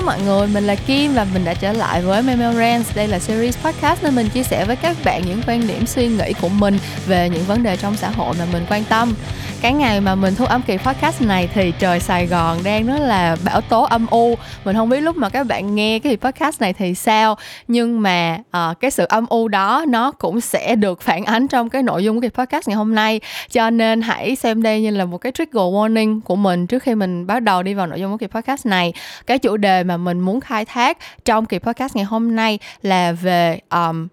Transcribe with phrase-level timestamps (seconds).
[0.00, 2.96] Hello mọi người, mình là Kim và mình đã trở lại với Memo Rants.
[2.96, 6.08] Đây là series podcast nên mình chia sẻ với các bạn những quan điểm suy
[6.08, 9.14] nghĩ của mình về những vấn đề trong xã hội mà mình quan tâm.
[9.62, 12.98] Cái ngày mà mình thu âm kỳ podcast này thì trời Sài Gòn đang rất
[12.98, 14.34] là bão tố âm u.
[14.64, 17.36] Mình không biết lúc mà các bạn nghe cái podcast này thì sao,
[17.68, 21.68] nhưng mà uh, cái sự âm u đó nó cũng sẽ được phản ánh trong
[21.68, 23.20] cái nội dung của kỳ podcast ngày hôm nay.
[23.50, 26.94] Cho nên hãy xem đây như là một cái trigger warning của mình trước khi
[26.94, 28.92] mình bắt đầu đi vào nội dung của kỳ podcast này
[29.26, 33.12] cái chủ đề mà mình muốn khai thác trong kỳ podcast ngày hôm nay là
[33.12, 34.08] về um,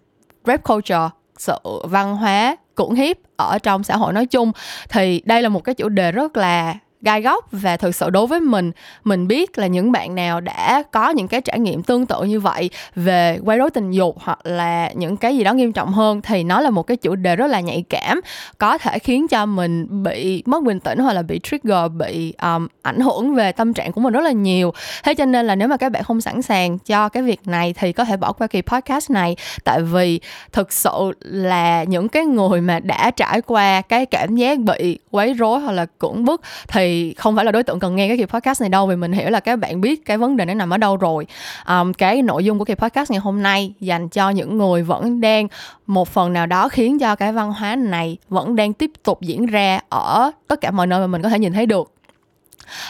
[0.46, 4.52] rap culture sự văn hóa cưỡng hiếp ở trong xã hội nói chung.
[4.90, 6.76] Thì đây là một cái chủ đề rất là
[7.08, 8.72] gai góc và thực sự đối với mình
[9.04, 12.40] mình biết là những bạn nào đã có những cái trải nghiệm tương tự như
[12.40, 16.22] vậy về quấy rối tình dục hoặc là những cái gì đó nghiêm trọng hơn
[16.22, 18.22] thì nó là một cái chủ đề rất là nhạy cảm
[18.58, 22.68] có thể khiến cho mình bị mất bình tĩnh hoặc là bị trigger bị um,
[22.82, 24.74] ảnh hưởng về tâm trạng của mình rất là nhiều.
[25.04, 27.74] Thế cho nên là nếu mà các bạn không sẵn sàng cho cái việc này
[27.74, 30.20] thì có thể bỏ qua kỳ podcast này tại vì
[30.52, 35.34] thực sự là những cái người mà đã trải qua cái cảm giác bị quấy
[35.34, 38.18] rối hoặc là cưỡng bức thì thì không phải là đối tượng cần nghe cái
[38.18, 40.54] kỳ podcast này đâu vì mình hiểu là các bạn biết cái vấn đề nó
[40.54, 41.28] nằm ở đâu rồi.
[41.70, 45.22] Um, cái nội dung của kỳ podcast ngày hôm nay dành cho những người vẫn
[45.22, 45.48] đang
[45.88, 49.46] một phần nào đó khiến cho cái văn hóa này vẫn đang tiếp tục diễn
[49.46, 51.97] ra ở tất cả mọi nơi mà mình có thể nhìn thấy được.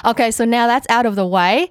[0.02, 1.68] Ok, so now that's out of the way.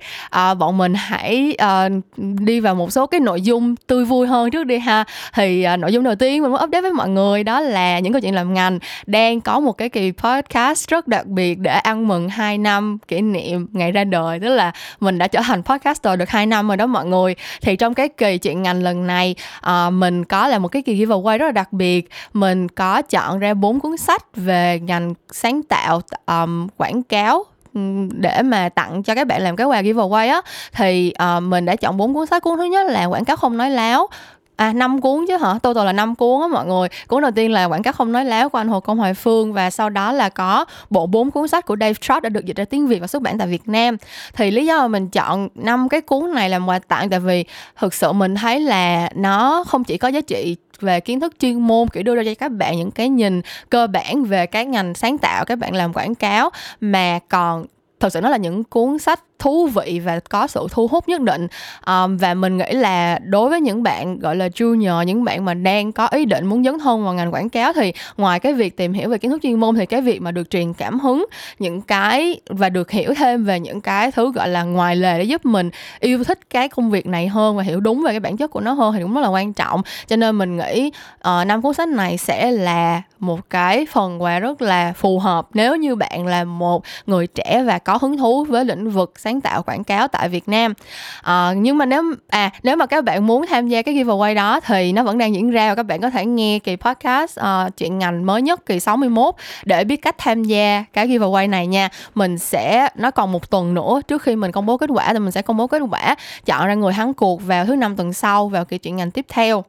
[0.53, 1.93] Uh, bọn mình hãy uh,
[2.41, 5.05] đi vào một số cái nội dung tươi vui hơn trước đi ha.
[5.35, 8.13] Thì uh, nội dung đầu tiên mình muốn update với mọi người đó là những
[8.13, 12.09] câu chuyện làm ngành đang có một cái kỳ podcast rất đặc biệt để ăn
[12.09, 14.41] mừng 2 năm kỷ niệm ngày ra đời.
[14.41, 17.35] Tức là mình đã trở thành podcaster được 2 năm rồi đó mọi người.
[17.61, 19.35] Thì trong cái kỳ chuyện ngành lần này
[19.67, 22.09] uh, mình có là một cái kỳ giveaway rất là đặc biệt.
[22.33, 27.45] Mình có chọn ra bốn cuốn sách về ngành sáng tạo um, quảng cáo
[27.77, 27.81] Ừ,
[28.13, 30.41] để mà tặng cho các bạn làm cái quà giveaway á
[30.73, 33.57] thì uh, mình đã chọn bốn cuốn sách cuốn thứ nhất là quảng cáo không
[33.57, 34.09] nói láo
[34.57, 35.59] À năm cuốn chứ hả?
[35.63, 36.89] Total là năm cuốn á mọi người.
[37.09, 39.53] Cuốn đầu tiên là quảng cáo không nói láo của anh Hồ Công Hoài Phương
[39.53, 42.57] và sau đó là có bộ bốn cuốn sách của Dave Trott đã được dịch
[42.57, 43.97] ra tiếng Việt và xuất bản tại Việt Nam.
[44.33, 47.45] Thì lý do mà mình chọn năm cái cuốn này làm quà tặng tại vì
[47.79, 51.61] thực sự mình thấy là nó không chỉ có giá trị về kiến thức chuyên
[51.61, 54.95] môn, kiểu, đưa ra cho các bạn những cái nhìn cơ bản về cái ngành
[54.95, 56.51] sáng tạo, các bạn làm quảng cáo.
[56.81, 57.67] Mà còn
[58.01, 61.21] thật sự nó là những cuốn sách thú vị và có sự thu hút nhất
[61.21, 61.47] định.
[61.87, 65.55] Um, và mình nghĩ là đối với những bạn gọi là junior những bạn mà
[65.55, 68.77] đang có ý định muốn dấn thân vào ngành quảng cáo thì ngoài cái việc
[68.77, 71.27] tìm hiểu về kiến thức chuyên môn thì cái việc mà được truyền cảm hứng
[71.59, 75.25] những cái và được hiểu thêm về những cái thứ gọi là ngoài lề để
[75.25, 75.71] giúp mình
[76.01, 78.61] yêu thích cái công việc này hơn và hiểu đúng về cái bản chất của
[78.61, 79.83] nó hơn thì cũng rất là quan trọng.
[80.07, 84.23] Cho nên mình nghĩ ờ, uh, năm cuốn sách này sẽ là một cái phần
[84.23, 88.19] quà rất là phù hợp nếu như bạn là một người trẻ và có hứng
[88.19, 90.75] thú với lĩnh vực sáng tạo quảng cáo tại Việt Nam.
[91.23, 94.61] À, nhưng mà nếu à nếu mà các bạn muốn tham gia cái giveaway đó
[94.61, 97.77] thì nó vẫn đang diễn ra và các bạn có thể nghe kỳ podcast uh,
[97.77, 99.35] chuyện ngành mới nhất kỳ 61
[99.65, 101.89] để biết cách tham gia cái giveaway này nha.
[102.15, 105.19] Mình sẽ nó còn một tuần nữa trước khi mình công bố kết quả thì
[105.19, 106.17] mình sẽ công bố kết quả
[106.47, 109.27] chọn ra người thắng cuộc vào thứ năm tuần sau vào kỳ chuyện ngành tiếp
[109.29, 109.65] theo.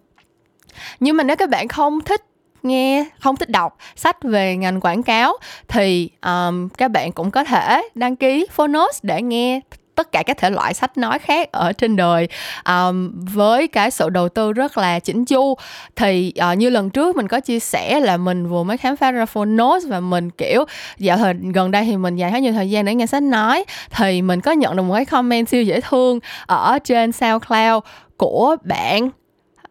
[1.00, 2.22] Nhưng mà nếu các bạn không thích
[2.68, 7.44] nghe không thích đọc sách về ngành quảng cáo thì um, các bạn cũng có
[7.44, 9.62] thể đăng ký Phonos để nghe
[9.98, 12.28] tất cả các thể loại sách nói khác ở trên đời.
[12.70, 15.58] Um, với cái sự đầu tư rất là chỉnh chu
[15.96, 19.12] thì uh, như lần trước mình có chia sẻ là mình vừa mới khám phá
[19.12, 20.66] ra Phonos và mình kiểu
[20.98, 23.66] dạo thời gần đây thì mình dành khá nhiều thời gian để nghe sách nói
[23.92, 27.84] thì mình có nhận được một cái comment siêu dễ thương ở trên SoundCloud
[28.18, 29.10] của bạn.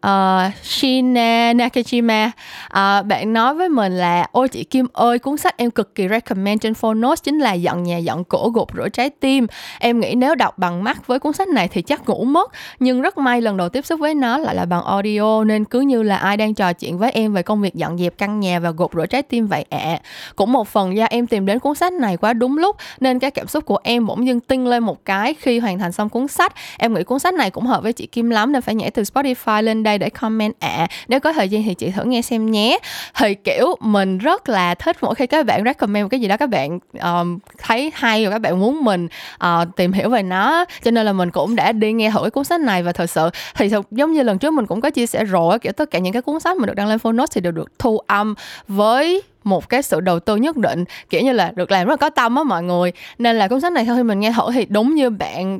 [0.07, 2.27] Ờ, uh, Shina Nakajima.
[2.65, 6.07] Uh, bạn nói với mình là ôi chị Kim ơi cuốn sách em cực kỳ
[6.07, 9.47] recommend trên Phonos chính là giận nhà giận cổ gột rửa trái tim.
[9.79, 13.01] Em nghĩ nếu đọc bằng mắt với cuốn sách này thì chắc ngủ mất nhưng
[13.01, 16.03] rất may lần đầu tiếp xúc với nó lại là bằng audio nên cứ như
[16.03, 18.71] là ai đang trò chuyện với em về công việc dọn dẹp căn nhà và
[18.71, 19.77] gột rửa trái tim vậy ạ.
[19.77, 19.99] À.
[20.35, 23.31] cũng một phần do em tìm đến cuốn sách này quá đúng lúc nên cái
[23.31, 26.27] cảm xúc của em bỗng dưng tinh lên một cái khi hoàn thành xong cuốn
[26.27, 26.53] sách.
[26.77, 29.03] Em nghĩ cuốn sách này cũng hợp với chị Kim lắm nên phải nhảy từ
[29.03, 30.53] Spotify lên đây để comment.
[30.59, 32.79] Ạ à, nếu có thời gian thì chị thử nghe xem nhé.
[33.15, 36.37] Thì kiểu mình rất là thích mỗi khi các bạn recommend một cái gì đó
[36.37, 40.65] các bạn um, thấy hay và các bạn muốn mình uh, tìm hiểu về nó.
[40.83, 43.09] Cho nên là mình cũng đã đi nghe thử cái cuốn sách này và thật
[43.09, 45.99] sự thì giống như lần trước mình cũng có chia sẻ rồi kiểu tất cả
[45.99, 48.35] những cái cuốn sách mà được đăng lên Phonos thì đều được thu âm
[48.67, 51.95] với một cái sự đầu tư nhất định, kiểu như là, được làm rất là
[51.95, 52.91] có tâm á mọi người.
[53.17, 55.59] Nên là cuốn sách này khi mình nghe thử thì đúng như bạn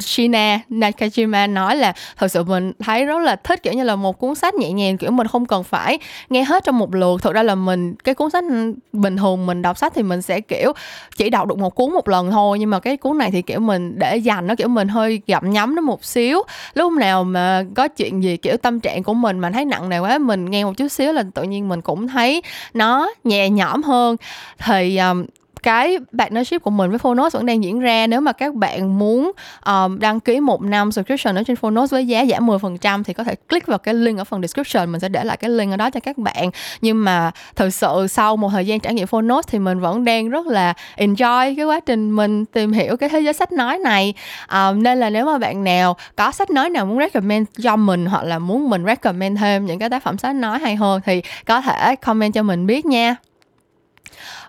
[0.00, 4.18] Shina Nakajima nói là thật sự mình thấy rất là thích, kiểu như là, một
[4.18, 5.98] cuốn sách nhẹ nhàng, kiểu mình không cần phải
[6.30, 7.22] nghe hết trong một lượt.
[7.22, 8.44] Thực ra là mình, cái cuốn sách
[8.92, 10.72] bình thường mình đọc sách thì mình sẽ, kiểu,
[11.16, 13.60] chỉ đọc được một cuốn một lần thôi, nhưng mà cái cuốn này thì, kiểu,
[13.60, 16.42] mình để dành nó, kiểu, mình hơi gặm nhắm nó một xíu.
[16.74, 19.98] Lúc nào mà có chuyện gì, kiểu, tâm trạng của mình mà thấy nặng nề
[19.98, 22.42] quá, mình nghe một chút xíu là tự nhiên mình cũng thấy
[22.74, 24.16] nó nhẹ nhõm hơn.
[24.58, 25.26] Thì um,
[25.62, 28.06] cái partnership của mình với Phonos vẫn đang diễn ra.
[28.06, 29.32] Nếu mà các bạn muốn
[29.66, 33.24] um, đăng ký một năm subscription ở trên Phonos với giá giảm 10% thì có
[33.24, 34.92] thể click vào cái link ở phần description.
[34.92, 36.50] Mình sẽ để lại cái link ở đó cho các bạn.
[36.80, 40.28] Nhưng mà thực sự sau một thời gian trải nghiệm Phonos thì mình vẫn đang
[40.28, 44.14] rất là enjoy cái quá trình mình tìm hiểu cái thế giới sách nói này.
[44.52, 48.06] Um, nên là nếu mà bạn nào có sách nói nào muốn recommend cho mình
[48.06, 51.22] hoặc là muốn mình recommend thêm những cái tác phẩm sách nói hay hơn thì
[51.46, 53.16] có thể comment cho mình biết nha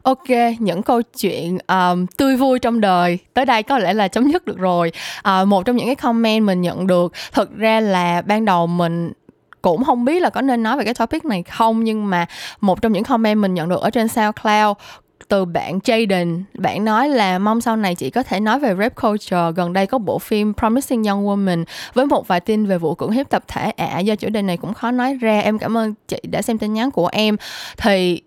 [0.03, 4.31] ok những câu chuyện um, tươi vui trong đời tới đây có lẽ là chấm
[4.31, 4.91] dứt được rồi.
[5.19, 9.11] Uh, một trong những cái comment mình nhận được thực ra là ban đầu mình
[9.61, 12.25] cũng không biết là có nên nói về cái topic này không nhưng mà
[12.61, 14.77] một trong những comment mình nhận được ở trên SoundCloud
[15.31, 19.01] từ bạn Jaden bạn nói là mong sau này chị có thể nói về rap
[19.01, 19.51] culture.
[19.55, 21.63] Gần đây có bộ phim Promising Young Woman
[21.93, 23.71] với một vài tin về vụ cưỡng hiếp tập thể.
[23.71, 25.39] Ạ à, do chủ đề này cũng khó nói ra.
[25.39, 27.37] Em cảm ơn chị đã xem tin nhắn của em.
[27.77, 28.21] Thì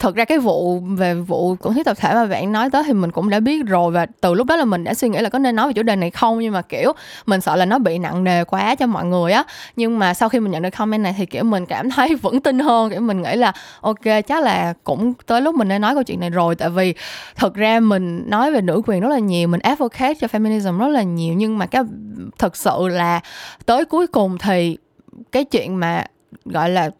[0.00, 2.92] thật ra cái vụ về vụ cưỡng hiếp tập thể mà bạn nói tới thì
[2.92, 5.28] mình cũng đã biết rồi và từ lúc đó là mình đã suy nghĩ là
[5.28, 6.38] có nên nói về chủ đề này không.
[6.38, 6.92] Nhưng mà, kiểu,
[7.26, 9.44] mình sợ là nó bị nặng nề quá cho mọi người á.
[9.76, 12.40] Nhưng mà sau khi mình nhận được comment này thì, kiểu, mình cảm thấy vững
[12.40, 12.90] tin hơn.
[12.90, 16.20] Kiểu, mình nghĩ là, ok, chắc là cũng tới lúc mình nên nói câu chuyện
[16.20, 16.54] này rồi.
[16.54, 16.94] Tại vì
[17.36, 20.88] thật ra mình nói về nữ quyền rất là nhiều, mình advocate cho feminism rất
[20.88, 21.34] là nhiều.
[21.34, 21.82] Nhưng mà cái,
[22.38, 23.20] thật sự là
[23.66, 24.76] tới cuối cùng thì
[25.32, 26.04] cái chuyện mà,
[26.44, 26.90] gọi là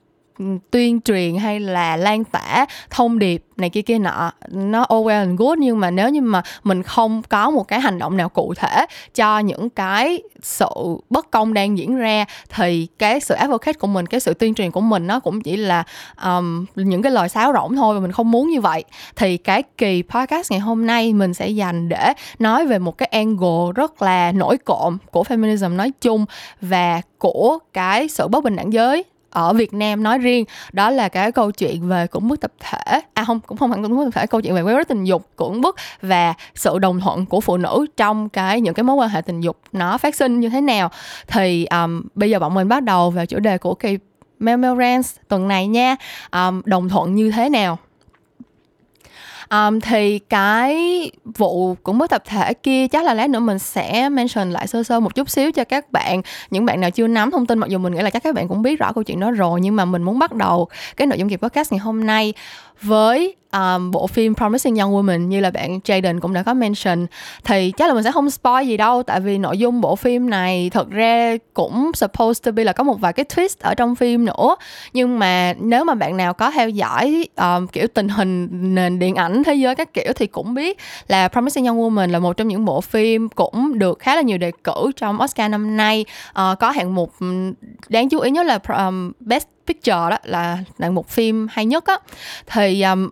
[0.70, 5.08] tuyên truyền hay là lan tỏa thông điệp này kia kia nọ nó all well
[5.08, 8.28] and good nhưng mà nếu như mà mình không có một cái hành động nào
[8.28, 10.66] cụ thể cho những cái sự
[11.10, 14.70] bất công đang diễn ra thì cái sự advocate của mình cái sự tuyên truyền
[14.70, 15.84] của mình nó cũng chỉ là
[16.24, 18.84] um, những cái lời sáo rỗng thôi và mình không muốn như vậy.
[19.16, 23.08] Thì cái kỳ podcast ngày hôm nay mình sẽ dành để nói về một cái
[23.12, 26.26] angle rất là nổi cộm của feminism nói chung
[26.60, 31.08] và của cái sự bất bình đẳng giới ở Việt Nam nói riêng đó là
[31.08, 33.00] cái câu chuyện về cưỡng bức tập thể.
[33.14, 35.04] À không cũng không hẳn cưỡng bức tập thể câu chuyện về quấy rối tình
[35.04, 38.96] dục cưỡng bức và sự đồng thuận của phụ nữ trong cái những cái mối
[38.96, 40.90] quan hệ tình dục nó phát sinh như thế nào.
[41.26, 43.98] Thì um, bây giờ bọn mình bắt đầu vào chủ đề của kỳ
[44.38, 45.96] Mel Mel tuần này nha.
[46.32, 47.78] Um, đồng thuận như thế nào?
[49.50, 50.76] Um, thì cái
[51.24, 54.82] vụ cũng mất tập thể kia chắc là lát nữa mình sẽ mention lại sơ
[54.82, 56.22] sơ một chút xíu cho các bạn.
[56.50, 58.48] Những bạn nào chưa nắm thông tin mặc dù mình nghĩ là chắc các bạn
[58.48, 61.18] cũng biết rõ câu chuyện đó rồi nhưng mà mình muốn bắt đầu cái nội
[61.18, 62.34] dung kỳ podcast ngày hôm nay
[62.82, 67.06] với um, bộ phim Promising Young Woman như là bạn Jaden cũng đã có mention
[67.44, 70.30] thì chắc là mình sẽ không spoil gì đâu tại vì nội dung bộ phim
[70.30, 73.94] này thật ra cũng supposed to be là có một vài cái twist ở trong
[73.94, 74.56] phim nữa.
[74.92, 79.14] Nhưng mà nếu mà bạn nào có theo dõi um, kiểu tình hình nền điện
[79.14, 80.78] ảnh thế giới các kiểu thì cũng biết
[81.08, 84.38] là Promising Young Woman là một trong những bộ phim cũng được khá là nhiều
[84.38, 86.04] đề cử trong Oscar năm nay.
[86.30, 87.12] Uh, có hạng mục
[87.88, 91.84] đáng chú ý nhất là um, Best Picture đó là là một phim hay nhất
[91.86, 91.98] á.
[92.46, 93.10] Thì um,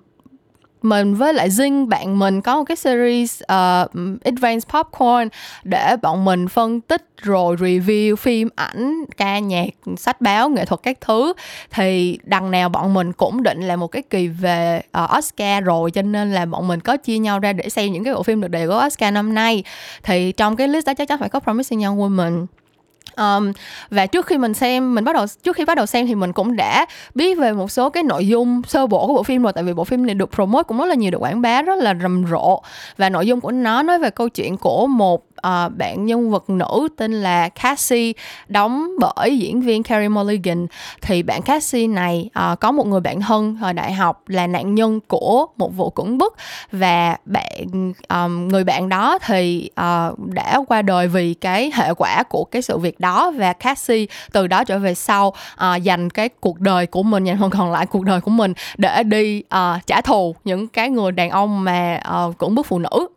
[0.82, 3.90] mình với lại Zing bạn mình có một cái series uh,
[4.24, 5.28] Advanced Popcorn
[5.62, 10.80] để bọn mình phân tích rồi review phim ảnh ca nhạc sách báo nghệ thuật
[10.82, 11.32] các thứ.
[11.70, 15.90] Thì đằng nào bọn mình cũng định là một cái kỳ về uh, Oscar rồi
[15.90, 18.40] cho nên là bọn mình có chia nhau ra để xem những cái bộ phim
[18.40, 19.64] được đề cử Oscar năm nay.
[20.02, 22.46] Thì trong cái list đó chắc chắn phải có Promising Young Woman.
[23.16, 23.52] Um,
[23.90, 26.32] và trước khi mình xem mình bắt đầu trước khi bắt đầu xem thì mình
[26.32, 29.52] cũng đã biết về một số cái nội dung sơ bộ của bộ phim rồi
[29.52, 31.78] tại vì bộ phim này được promote cũng rất là nhiều được quảng bá rất
[31.78, 32.62] là rầm rộ.
[32.96, 36.50] Và nội dung của nó nói về câu chuyện của một uh, bạn nhân vật
[36.50, 38.12] nữ tên là Cassie
[38.48, 40.66] đóng bởi diễn viên Carey Mulligan.
[41.02, 44.74] Thì bạn Cassie này uh, có một người bạn thân hồi đại học là nạn
[44.74, 46.36] nhân của một vụ cưỡng bức
[46.72, 52.22] và bạn um, người bạn đó thì uh, đã qua đời vì cái hệ quả
[52.22, 56.28] của cái sự việc đó và Cassie từ đó trở về sau uh, dành cái
[56.28, 59.86] cuộc đời của mình dành phần còn lại cuộc đời của mình để đi uh,
[59.86, 63.08] trả thù những cái người đàn ông mà uh, cưỡng bức phụ nữ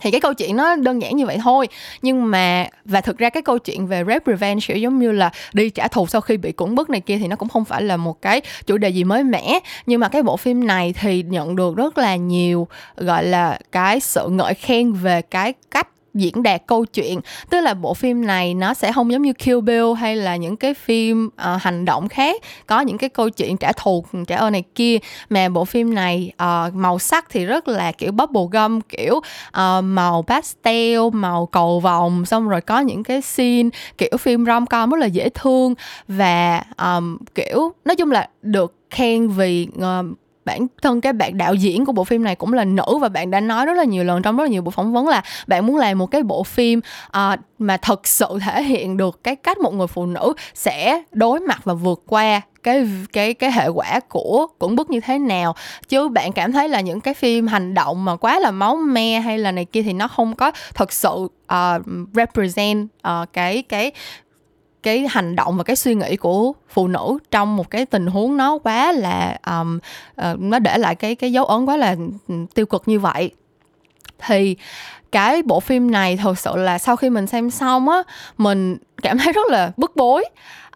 [0.00, 1.68] thì cái câu chuyện nó đơn giản như vậy thôi.
[2.02, 5.30] Nhưng mà, và thực ra cái câu chuyện về rape revenge kiểu giống như là
[5.52, 7.82] đi trả thù sau khi bị cưỡng bức này kia thì nó cũng không phải
[7.82, 9.58] là một cái chủ đề gì mới mẻ.
[9.86, 14.00] Nhưng mà cái bộ phim này thì nhận được rất là nhiều, gọi là, cái
[14.00, 17.20] sự ngợi khen về cái cách diễn đạt câu chuyện.
[17.50, 20.56] Tức là bộ phim này nó sẽ không giống như Kill Bill hay là những
[20.56, 22.42] cái phim uh, hành động khác.
[22.66, 24.98] Có những cái câu chuyện trả thù trả ơn này kia.
[25.30, 29.84] Mà bộ phim này uh, màu sắc thì rất là kiểu bubble gum kiểu uh,
[29.84, 32.26] màu pastel màu cầu vồng.
[32.26, 33.68] Xong rồi có những cái scene
[33.98, 35.74] kiểu phim rom com rất là dễ thương.
[36.08, 40.06] Và um, kiểu nói chung là được khen vì uh,
[40.46, 43.30] bản thân cái bạn đạo diễn của bộ phim này cũng là nữ và bạn
[43.30, 45.66] đã nói rất là nhiều lần trong rất là nhiều buổi phỏng vấn là bạn
[45.66, 49.58] muốn làm một cái bộ phim uh, mà thật sự thể hiện được cái cách
[49.58, 54.00] một người phụ nữ sẽ đối mặt và vượt qua cái cái cái hệ quả
[54.08, 55.54] của cưỡng bức như thế nào.
[55.88, 59.20] Chứ bạn cảm thấy là những cái phim hành động mà quá là máu me
[59.20, 63.92] hay là này kia thì nó không có thật sự uh, represent uh, cái cái
[64.86, 68.36] cái hành động và cái suy nghĩ của phụ nữ trong một cái tình huống
[68.36, 69.78] nó quá là um,
[70.30, 71.96] uh, nó để lại cái cái dấu ấn quá là
[72.54, 73.30] tiêu cực như vậy.
[74.18, 74.56] Thì
[75.12, 78.02] cái bộ phim này thật sự là sau khi mình xem xong á
[78.38, 80.24] mình cảm thấy rất là bức bối.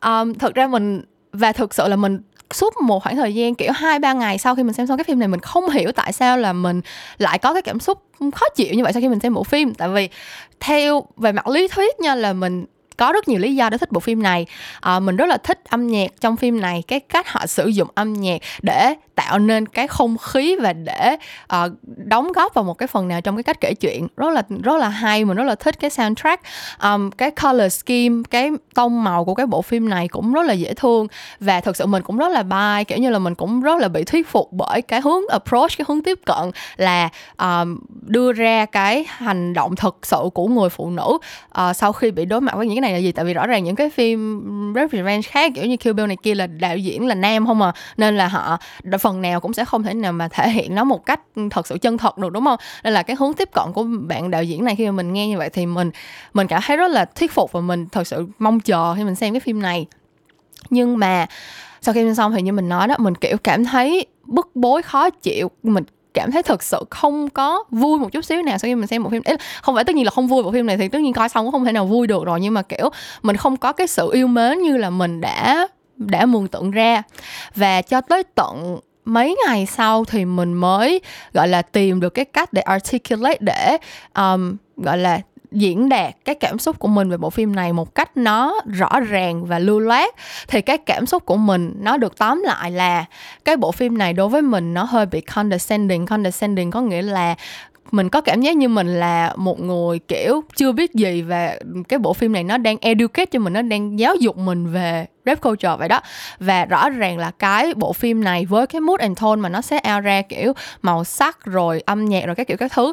[0.05, 1.03] Um, thực ra mình
[1.33, 2.19] và thực sự là mình
[2.53, 5.05] suốt một khoảng thời gian kiểu hai ba ngày sau khi mình xem xong cái
[5.05, 6.81] phim này mình không hiểu tại sao là mình
[7.19, 8.03] lại có cái cảm xúc
[8.35, 9.75] khó chịu như vậy sau khi mình xem bộ phim.
[9.75, 10.09] Tại vì
[10.61, 12.65] theo về mặt lý thuyết nha là mình
[13.01, 14.47] có rất nhiều lý do để thích bộ phim này.
[14.81, 17.89] À, mình rất là thích âm nhạc trong phim này cái cách họ sử dụng
[17.95, 21.17] âm nhạc để tạo nên cái không khí và để
[21.55, 24.07] uh, đóng góp vào một cái phần nào trong cái cách kể chuyện.
[24.17, 26.43] Rất là rất là hay mình rất là thích cái soundtrack.
[26.83, 30.53] Um, cái color scheme cái tông màu của cái bộ phim này cũng rất là
[30.53, 31.07] dễ thương
[31.41, 33.89] và thực sự mình cũng rất là buy kiểu như là mình cũng rất là
[33.89, 37.09] bị thuyết phục bởi cái hướng approach cái hướng tiếp cận là
[37.39, 41.19] um, đưa ra cái hành động thực sự của người phụ nữ
[41.61, 43.13] uh, sau khi bị đối mặt với những cái này là gì?
[43.13, 46.35] Tại vì rõ ràng những cái phim revenge khác kiểu như Kill Bill này kia
[46.35, 48.59] là đạo diễn là nam không à nên là họ
[49.01, 51.67] phần phần nào cũng sẽ không thể nào mà thể hiện nó một cách thật
[51.67, 52.59] sự chân thật được, đúng không?
[52.85, 55.29] Nên là cái hướng tiếp cận của bạn đạo diễn này khi mà mình nghe
[55.29, 55.91] như vậy thì mình
[56.35, 59.15] mình cảm thấy rất là thuyết phục và mình thật sự mong chờ khi mình
[59.15, 59.87] xem cái phim này.
[60.71, 61.27] Nhưng mà
[61.81, 64.83] sau khi xem xong thì như mình nói đó, mình, kiểu, cảm thấy bức bối,
[64.83, 65.51] khó chịu.
[65.63, 68.87] Mình cảm thấy thật sự không có vui một chút xíu nào sau khi mình
[68.87, 69.23] xem bộ phim.
[69.63, 71.45] Không phải tất nhiên là không vui bộ phim này thì tất nhiên coi xong
[71.45, 72.91] cũng không thể nào vui được rồi, nhưng mà, kiểu,
[73.23, 77.03] mình không có cái sự yêu mến như là mình đã đã mường tượng ra.
[77.55, 78.79] Và cho tới tận
[79.11, 81.01] mấy ngày sau thì mình mới
[81.33, 83.77] gọi là tìm được cái cách để articulate để
[84.15, 85.21] um, gọi là
[85.53, 89.01] diễn đạt cái cảm xúc của mình về bộ phim này một cách nó rõ
[89.01, 90.15] ràng và lưu loát.
[90.49, 93.05] Thì cái cảm xúc của mình nó được tóm lại là
[93.45, 96.07] cái bộ phim này đối với mình nó hơi bị condescending.
[96.07, 97.35] Condescending có nghĩa là
[97.91, 101.99] mình có cảm giác như mình là một người, kiểu, chưa biết gì và cái
[101.99, 102.45] bộ phim này.
[102.45, 106.01] Nó đang educate cho mình, nó đang giáo dục mình về rap culture vậy đó.
[106.39, 109.61] Và rõ ràng là cái bộ phim này với cái mood and tone mà nó
[109.61, 112.93] sẽ out ra, kiểu, màu sắc rồi âm nhạc rồi các kiểu các thứ,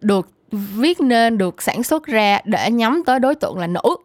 [0.00, 3.96] được viết nên, được sản xuất ra để nhắm tới đối tượng là nữ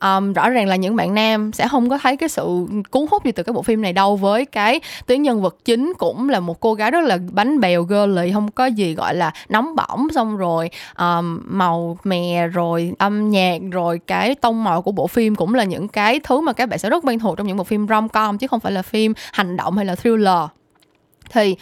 [0.00, 3.24] um, rõ ràng là những bạn nam sẽ không có thấy cái sự cuốn hút
[3.24, 4.16] gì từ cái bộ phim này đâu.
[4.16, 7.84] Với cái tuyến nhân vật chính cũng là một cô gái rất là bánh bèo
[7.84, 10.08] girly không có gì gọi là nóng bỏng.
[10.14, 15.34] Xong rồi um, màu mè rồi âm nhạc rồi cái tông màu của bộ phim
[15.34, 17.64] cũng là những cái thứ mà các bạn sẽ rất quen thuộc trong những bộ
[17.64, 20.44] phim rom com chứ không phải là phim hành động hay là thriller.
[21.30, 21.56] Thì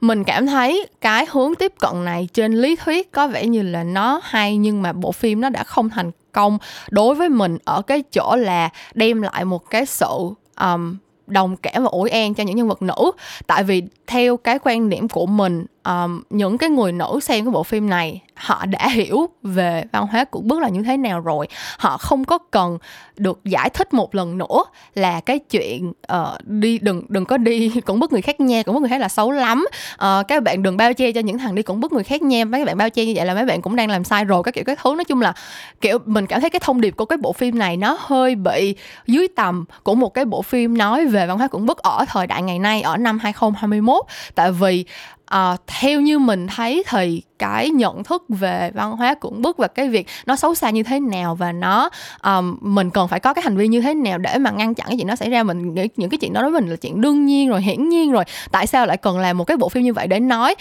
[0.00, 3.84] mình cảm thấy cái hướng tiếp cận này trên lý thuyết có vẻ như là
[3.84, 6.58] nó hay nhưng mà bộ phim nó đã không thành công.
[6.90, 11.82] Đối với mình ở cái chỗ là đem lại một cái sự um, đồng cảm
[11.82, 13.12] và ủi an cho những nhân vật nữ.
[13.46, 17.52] Tại vì theo cái quan điểm của mình um, những cái người nữ xem cái
[17.52, 21.20] bộ phim này họ đã hiểu về văn hóa của bước là như thế nào
[21.20, 21.48] rồi.
[21.78, 22.78] Họ không có cần
[23.16, 24.64] được giải thích một lần nữa
[24.94, 28.74] là cái chuyện uh, đi đừng đừng có đi cũng bức người khác nha cũng
[28.74, 29.66] bức người khác là xấu lắm.
[29.94, 32.44] Uh, các bạn đừng bao che cho những thằng đi cũng bức người khác nha
[32.44, 34.54] mấy bạn bao che như vậy là mấy bạn cũng đang làm sai rồi các
[34.54, 34.94] kiểu các thứ.
[34.94, 35.32] Nói chung là
[35.80, 38.74] kiểu mình cảm thấy cái thông điệp của cái bộ phim này nó hơi bị
[39.06, 42.26] dưới tầm của một cái bộ phim nói về văn hóa cưỡng bức ở thời
[42.26, 44.84] đại ngày nay ở năm 2021 tại vì
[45.26, 49.68] à, theo như mình thấy thì cái nhận thức về văn hóa cưỡng bức và
[49.68, 51.90] cái việc nó xấu xa như thế nào và nó
[52.22, 54.86] um, mình cần phải có cái hành vi như thế nào để mà ngăn chặn
[54.88, 55.42] cái chuyện nó xảy ra?
[55.42, 57.88] Mình nghĩ những cái chuyện đó đối với mình là chuyện đương nhiên rồi hiển
[57.88, 58.24] nhiên rồi.
[58.50, 60.54] Tại sao lại cần làm một cái bộ phim như vậy để nói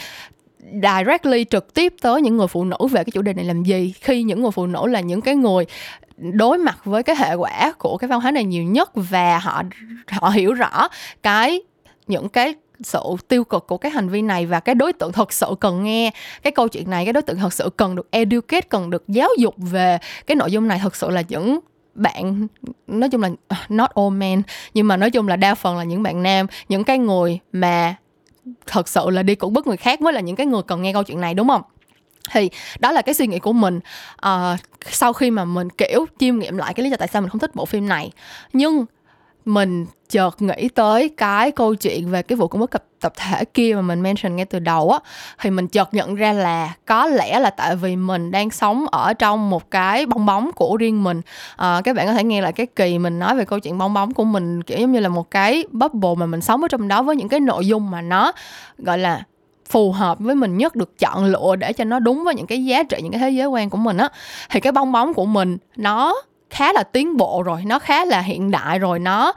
[0.74, 3.94] directly trực tiếp tới những người phụ nữ về cái chủ đề này làm gì
[4.02, 5.66] khi những người phụ nữ là những cái người
[6.18, 9.64] đối mặt với cái hệ quả của cái văn hóa này nhiều nhất và họ
[10.08, 10.88] họ hiểu rõ
[11.24, 11.62] cái
[12.08, 15.34] những cái sự tiêu cực của cái hành vi này và cái đối tượng thật
[15.34, 16.12] sự cần nghe.
[16.44, 19.30] Cái câu chuyện này cái đối tượng thật sự cần được educate cần được giáo
[19.38, 20.80] dục về cái nội dung này.
[20.80, 21.60] Thật sự là những
[21.96, 22.48] bạn
[22.88, 23.30] nói chung là
[23.70, 24.42] not all men
[24.74, 27.96] nhưng mà nói chung là đa phần là những bạn nam những cái người mà
[28.68, 30.94] thật sự là đi cũng bức người khác mới là những cái người cần nghe
[30.94, 31.62] câu chuyện này đúng không?
[32.32, 33.80] Thì đó là cái suy nghĩ của mình.
[34.26, 37.30] Uh, sau khi mà mình kiểu chiêm nghiệm lại cái lý do tại sao mình
[37.30, 38.12] không thích bộ phim này.
[38.54, 38.86] Nhưng
[39.46, 43.46] mình chợt nghĩ tới cái câu chuyện về cái vụ cung bất cập tập thể
[43.46, 45.00] kia mà mình mention ngay từ đầu á
[45.42, 49.14] thì mình chợt nhận ra là có lẽ là tại vì mình đang sống ở
[49.14, 51.22] trong một cái bong bóng của riêng mình.
[51.58, 53.94] À, các bạn có thể nghe lại cái kỳ mình nói về câu chuyện bong
[53.94, 56.88] bóng của mình kiểu giống như là một cái bubble mà mình sống ở trong
[56.88, 58.32] đó với những cái nội dung mà nó
[58.78, 59.24] gọi là
[59.70, 62.66] phù hợp với mình nhất được chọn lựa để cho nó đúng với những cái
[62.66, 64.10] giá trị những cái thế giới quan của mình á.
[64.50, 66.16] Thì cái bong bóng của mình nó
[66.50, 69.34] khá là tiến bộ rồi nó khá là hiện đại rồi nó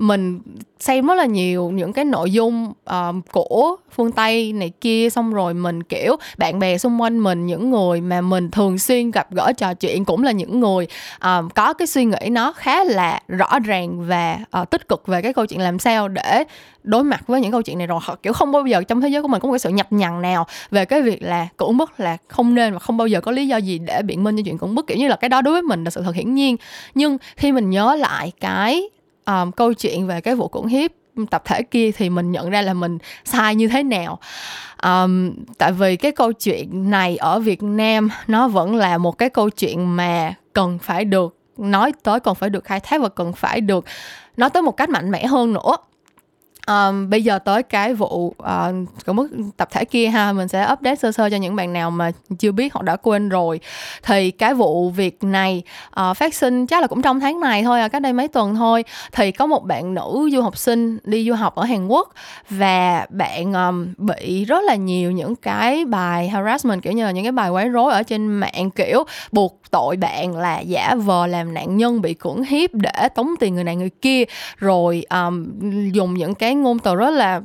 [0.00, 0.40] mình
[0.78, 5.10] xem rất là nhiều những cái nội dung ờ, uh, của phương tây này kia
[5.10, 9.10] xong rồi mình kiểu bạn bè xung quanh mình những người mà mình thường xuyên
[9.10, 12.84] gặp gỡ trò chuyện cũng là những người uh, có cái suy nghĩ nó khá
[12.84, 16.44] là rõ ràng và uh, tích cực về cái câu chuyện làm sao để
[16.82, 18.00] đối mặt với những câu chuyện này rồi.
[18.02, 19.86] Họ kiểu không bao giờ trong thế giới của mình có một cái sự nhập
[19.90, 23.20] nhằng nào về cái việc là cưỡng bức là không nên và không bao giờ
[23.20, 24.86] có lý do gì để biện minh cho chuyện cưỡng bức.
[24.86, 26.56] Kiểu như là cái đó đối với mình là sự thật hiển nhiên.
[26.94, 28.90] Nhưng khi mình nhớ lại cái
[29.26, 30.90] um, câu chuyện về cái vụ cưỡng hiếp
[31.30, 34.18] tập thể kia thì mình nhận ra là mình sai như thế nào.
[34.82, 39.30] Um, tại vì cái câu chuyện này ở Việt Nam nó vẫn là một cái
[39.30, 43.32] câu chuyện mà cần phải được nói tới cần phải được khai thác và cần
[43.32, 43.84] phải được
[44.36, 45.76] nói tới một cách mạnh mẽ hơn nữa
[46.70, 48.34] um, bây giờ tới cái vụ
[49.06, 51.90] uh, mức tập thể kia ha mình sẽ update sơ sơ cho những bạn nào
[51.90, 53.60] mà chưa biết hoặc đã quên rồi.
[54.02, 55.62] Thì cái vụ việc này
[56.00, 58.54] uh, phát sinh chắc là cũng trong tháng này thôi à cách đây mấy tuần
[58.54, 58.84] thôi.
[59.12, 62.12] Thì có một bạn nữ du học sinh đi du học ở Hàn Quốc
[62.50, 67.24] và bạn um, bị rất là nhiều những cái bài harassment kiểu như là những
[67.24, 71.54] cái bài quấy rối ở trên mạng kiểu buộc tội bạn là giả vờ làm
[71.54, 74.24] nạn nhân bị cưỡng hiếp để tống tiền người này người kia.
[74.56, 75.48] Rồi um,
[75.92, 77.40] dùng những cái ngôn từ rất là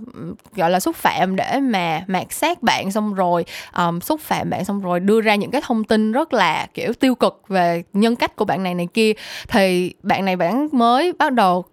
[0.56, 3.46] gọi là xúc phạm để mà mạt sát bạn xong rồi
[3.78, 6.94] um, xúc phạm bạn xong rồi đưa ra những cái thông tin rất là kiểu
[6.94, 9.14] tiêu cực về nhân cách của bạn này này kia.
[9.48, 11.66] Thì bạn này bạn mới bắt đầu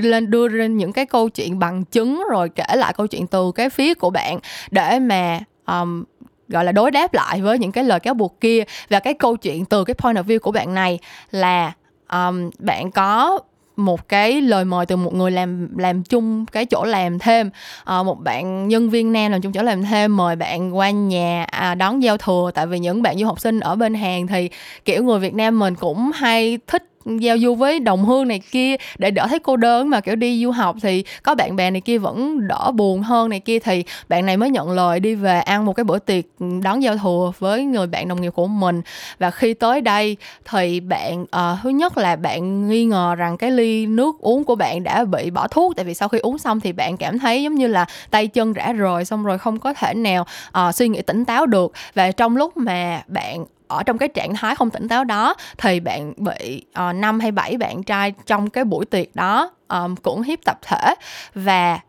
[0.00, 3.52] lên đưa ra những cái câu chuyện bằng chứng rồi kể lại câu chuyện từ
[3.52, 4.38] cái phía của bạn
[4.70, 6.04] để mà um,
[6.48, 8.64] gọi là đối đáp lại với những cái lời cáo buộc kia.
[8.88, 10.98] Và cái câu chuyện từ cái point of view của bạn này
[11.30, 11.72] là
[12.12, 13.40] um, bạn có
[13.84, 17.50] một cái lời mời từ một người làm làm chung cái chỗ làm thêm.
[17.84, 21.44] À, một bạn nhân viên nam làm chung chỗ làm thêm mời bạn qua nhà
[21.44, 22.50] à, đón giao thừa.
[22.54, 24.50] Tại vì những bạn du học sinh ở bên Hàn thì
[24.84, 28.76] kiểu người Việt Nam mình cũng hay thích giao du với đồng hương này kia
[28.98, 31.80] để đỡ thấy cô đơn mà kiểu đi du học thì có bạn bè này
[31.80, 35.40] kia vẫn đỡ buồn hơn này kia thì bạn này mới nhận lời đi về
[35.40, 38.46] ăn một cái bữa tiệc ừ, đón giao thừa với người bạn đồng nghiệp của
[38.46, 38.82] mình.
[39.18, 43.50] Và khi tới đây thì bạn uh, thứ nhất là bạn nghi ngờ rằng cái
[43.50, 46.60] ly nước uống của bạn đã bị bỏ thuốc tại vì sau khi uống xong
[46.60, 49.74] thì bạn cảm thấy giống như là tay chân rã rời xong rồi không có
[49.74, 50.26] thể nào
[50.68, 51.72] uh, suy nghĩ tỉnh táo được.
[51.94, 55.80] Và trong lúc mà bạn ở trong cái trạng thái không tỉnh táo đó thì
[55.80, 59.96] bạn bị ờ, năm uh, hay bảy bạn trai trong cái buổi tiệc đó um,
[59.96, 60.94] cưỡng hiếp tập thể.
[61.34, 61.80] Và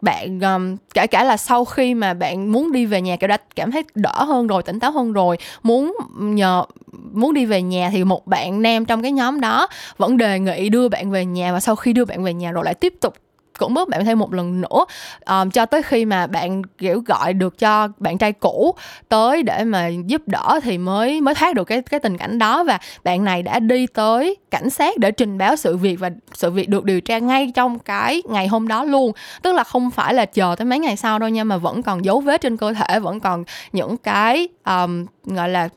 [0.00, 3.36] bạn um, kể cả là sau khi mà bạn muốn đi về nhà kiểu đã
[3.56, 6.64] cảm thấy đỡ hơn rồi tỉnh táo hơn rồi muốn nhờ
[7.12, 10.68] muốn đi về nhà thì một bạn nam trong cái nhóm đó vẫn đề nghị
[10.68, 13.14] đưa bạn về nhà và sau khi đưa bạn về nhà rồi lại tiếp tục
[13.58, 14.84] cưỡng bức bạn thêm một lần nữa.
[15.26, 18.74] Um, cho tới khi mà bạn kiểu gọi được cho bạn trai cũ
[19.08, 22.64] tới để mà giúp đỡ thì mới mới thoát được cái cái tình cảnh đó.
[22.64, 26.50] Và bạn này đã đi tới cảnh sát để trình báo sự việc và sự
[26.50, 29.12] việc được điều tra ngay trong cái ngày hôm đó luôn.
[29.42, 32.04] Tức là không phải là chờ tới mấy ngày sau đâu nha mà vẫn còn
[32.04, 35.68] dấu vết trên cơ thể vẫn còn những cái um, gọi là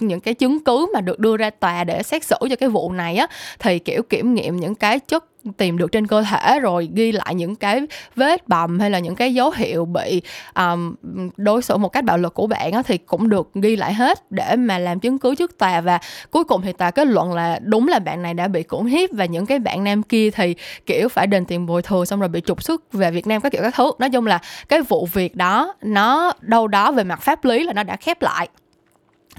[0.00, 2.92] những cái chứng cứ mà được đưa ra tòa để xét xử cho cái vụ
[2.92, 3.26] này á.
[3.58, 5.24] Thì kiểu kiểm nghiệm những cái chất
[5.56, 7.80] tìm được trên cơ thể rồi ghi lại những cái
[8.16, 10.22] vết bầm hay là những cái dấu hiệu bị
[10.54, 10.94] um,
[11.36, 14.30] đối xử một cách bạo lực của bạn á, thì cũng được ghi lại hết
[14.30, 15.80] để mà làm chứng cứ trước tòa.
[15.80, 15.98] Và
[16.30, 19.10] cuối cùng thì tòa kết luận là đúng là bạn này đã bị cưỡng hiếp
[19.12, 20.54] và những cái bạn nam kia thì
[20.86, 23.52] kiểu phải đền tiền bồi thường xong rồi bị trục xuất về Việt Nam các
[23.52, 23.92] kiểu các thứ.
[23.98, 27.72] Nói chung là cái vụ việc đó nó đâu đó về mặt pháp lý là
[27.72, 28.48] nó đã khép lại.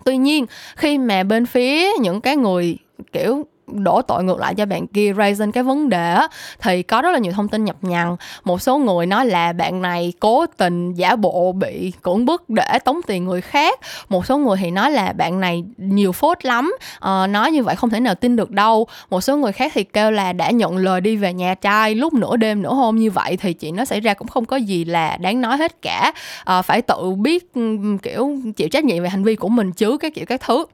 [0.06, 2.78] Tuy nhiên khi mà bên phía những cái người
[3.12, 6.28] kiểu đổ tội ngược lại cho bạn kia raise cái vấn đề á
[6.62, 8.16] thì có rất là nhiều thông tin nhập nhằng.
[8.44, 12.80] Một số người nói là bạn này cố tình giả bộ bị cưỡng bức để
[12.86, 13.80] tống tiền người khác.
[14.10, 17.76] Một số người thì nói là bạn này nhiều phốt lắm à, nói như vậy
[17.76, 18.88] không thể nào tin được đâu.
[19.10, 22.14] Một số người khác thì kêu là đã nhận lời đi về nhà trai lúc
[22.14, 24.86] nửa đêm nửa hôm như vậy thì chuyện nó xảy ra cũng không có gì
[24.86, 26.12] là đáng nói hết cả.
[26.46, 27.54] À, phải tự biết
[28.02, 30.66] kiểu chịu trách nhiệm về hành vi của mình chứ các kiểu các thứ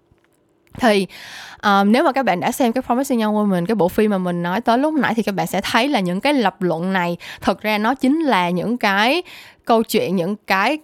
[0.80, 1.08] thì
[1.64, 4.18] um, nếu mà các bạn đã xem cái Promising Young Woman cái bộ phim mà
[4.18, 6.94] mình nói tới lúc nãy thì các bạn sẽ thấy là những cái lập luận
[6.94, 9.24] này thật ra nó chính là những cái
[9.66, 10.78] câu chuyện những cái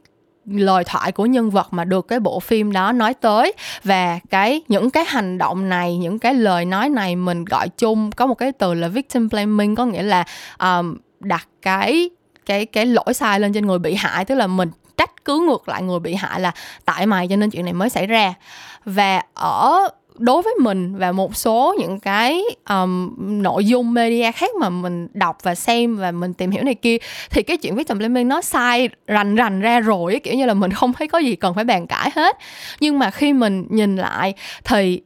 [0.45, 3.53] lời thoại của nhân vật mà được cái bộ phim đó nói tới.
[3.83, 8.11] Và cái những cái hành động này những cái lời nói này mình gọi chung
[8.11, 10.23] có một cái từ là victim blaming có nghĩa là
[10.59, 12.09] um, đặt cái
[12.45, 15.69] cái cái lỗi sai lên trên người bị hại tức là mình trách cứ ngược
[15.69, 16.51] lại người bị hại là
[16.85, 18.33] tại mày cho nên chuyện này mới xảy ra.
[18.85, 24.55] Và ở đối với mình và một số những cái um, nội dung media khác
[24.55, 26.97] mà mình đọc và xem và mình tìm hiểu này kia
[27.29, 30.71] thì cái chuyện victim blaming nó sai rành rành ra rồi kiểu như là mình
[30.71, 32.37] không thấy có gì cần phải bàn cãi hết.
[32.79, 35.01] Nhưng mà khi mình nhìn lại thì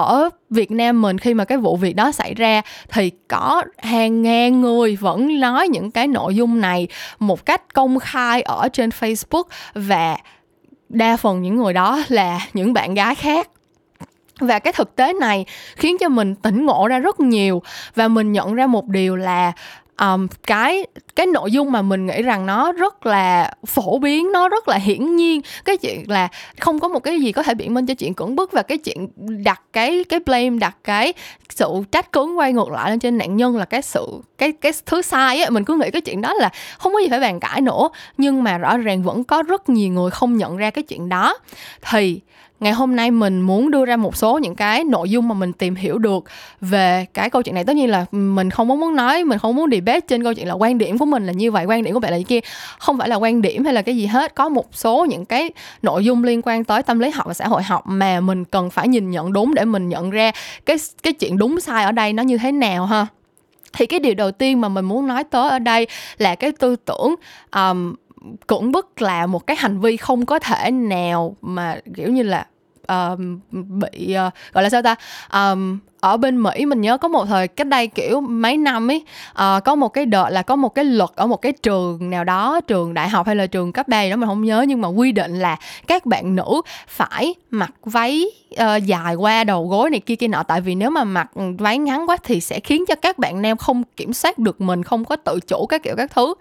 [0.00, 4.22] ở Việt Nam mình khi mà cái vụ việc đó xảy ra thì có hàng
[4.22, 8.90] ngàn người vẫn nói những cái nội dung này một cách công khai ở trên
[8.90, 10.16] Facebook và
[10.88, 13.50] đa phần những người đó là những bạn gái khác.
[14.40, 15.44] Và cái thực tế này
[15.76, 17.62] khiến cho mình tỉnh ngộ ra rất nhiều
[17.94, 19.52] và mình nhận ra một điều là
[20.00, 24.48] um, cái cái nội dung mà mình nghĩ rằng nó rất là phổ biến nó
[24.48, 25.40] rất là hiển nhiên.
[25.64, 26.28] Cái chuyện là
[26.60, 28.78] không có một cái gì có thể biện minh cho chuyện cưỡng bức và cái
[28.78, 29.08] chuyện
[29.44, 31.12] đặt cái cái blame đặt cái
[31.48, 34.06] sự trách cứ quay ngược lại lên trên nạn nhân là cái sự
[34.38, 35.50] cái cái thứ sai á.
[35.50, 37.88] Mình cứ nghĩ cái chuyện đó là không có gì phải bàn cãi nữa.
[38.18, 41.38] Nhưng mà rõ ràng vẫn có rất nhiều người không nhận ra cái chuyện đó.
[41.90, 42.20] Thì
[42.60, 45.52] ngày hôm nay mình muốn đưa ra một số những cái nội dung mà mình
[45.52, 46.24] tìm hiểu được
[46.60, 47.64] về cái câu chuyện này.
[47.64, 50.54] Tất nhiên là mình không muốn nói mình không muốn debate trên câu chuyện là
[50.54, 52.40] quan điểm của mình là như vậy quan điểm của bạn là như kia.
[52.78, 54.34] Không phải là quan điểm hay là cái gì hết.
[54.34, 55.50] Có một số những cái
[55.82, 58.70] nội dung liên quan tới tâm lý học và xã hội học mà mình cần
[58.70, 60.32] phải nhìn nhận đúng để mình nhận ra
[60.66, 63.06] cái cái chuyện đúng sai ở đây nó như thế nào ha.
[63.72, 65.86] Thì cái điều đầu tiên mà mình muốn nói tới ở đây
[66.18, 67.14] là cái tư tưởng
[67.54, 67.94] um,
[68.46, 72.46] cưỡng bức là một cái hành vi không có thể nào mà kiểu như là
[72.92, 73.18] uh,
[73.52, 74.96] bị uh, gọi là sao ta?
[75.32, 79.04] Um, ở bên Mỹ mình nhớ có một thời cách đây kiểu mấy năm ấy
[79.34, 82.24] à, có một cái đợt là có một cái luật ở một cái trường nào
[82.24, 84.88] đó trường đại học hay là trường cấp 3 đó mình không nhớ nhưng mà
[84.88, 85.56] quy định là
[85.86, 90.42] các bạn nữ phải mặc váy uh, dài qua đầu gối này kia kia nọ.
[90.42, 93.56] Tại vì nếu mà mặc váy ngắn quá thì sẽ khiến cho các bạn nam
[93.56, 96.34] không kiểm soát được mình không có tự chủ các kiểu các thứ.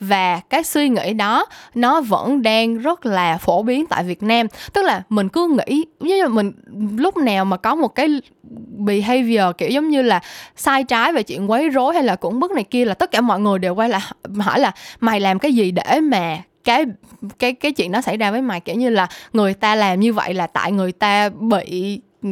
[0.00, 4.46] Và cái suy nghĩ đó nó vẫn đang rất là phổ biến tại Việt Nam.
[4.72, 6.52] Tức là mình cứ nghĩ như mình
[6.96, 8.08] lúc nào mà có một cái
[8.78, 10.20] bị behavior, kiểu giống như là
[10.56, 13.20] sai trái về chuyện quấy rối hay là cũng bức này kia là tất cả
[13.20, 14.00] mọi người đều quay lại
[14.38, 16.84] hỏi là, mày làm cái gì để mà cái
[17.38, 18.60] cái cái chuyện đó xảy ra với mày?
[18.60, 22.28] Kiểu như là, người ta làm như vậy là tại người ta bị ừ,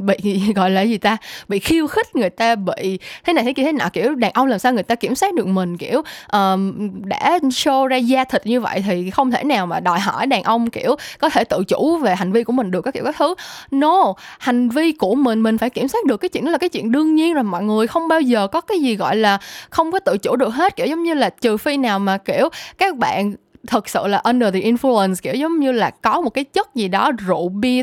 [0.00, 1.16] bị gọi là gì ta?
[1.48, 4.46] Bị khiêu khích người ta bị thế này thế kia thế nọ kiểu đàn ông
[4.46, 8.46] làm sao người ta kiểm soát được mình kiểu um, đã show ra da thịt
[8.46, 11.64] như vậy thì không thể nào mà đòi hỏi đàn ông kiểu có thể tự
[11.68, 13.34] chủ về hành vi của mình được các kiểu các thứ.
[13.70, 16.68] No hành vi của mình mình phải kiểm soát được cái chuyện đó là cái
[16.68, 19.38] chuyện đương nhiên rồi mọi người không bao giờ có cái gì gọi là
[19.70, 22.48] không có tự chủ được hết kiểu giống như là trừ phi nào mà kiểu
[22.78, 23.34] các bạn
[23.66, 26.88] thật sự là under the influence, kiểu giống như là có một cái chất gì
[26.88, 27.82] đó, rượu bia,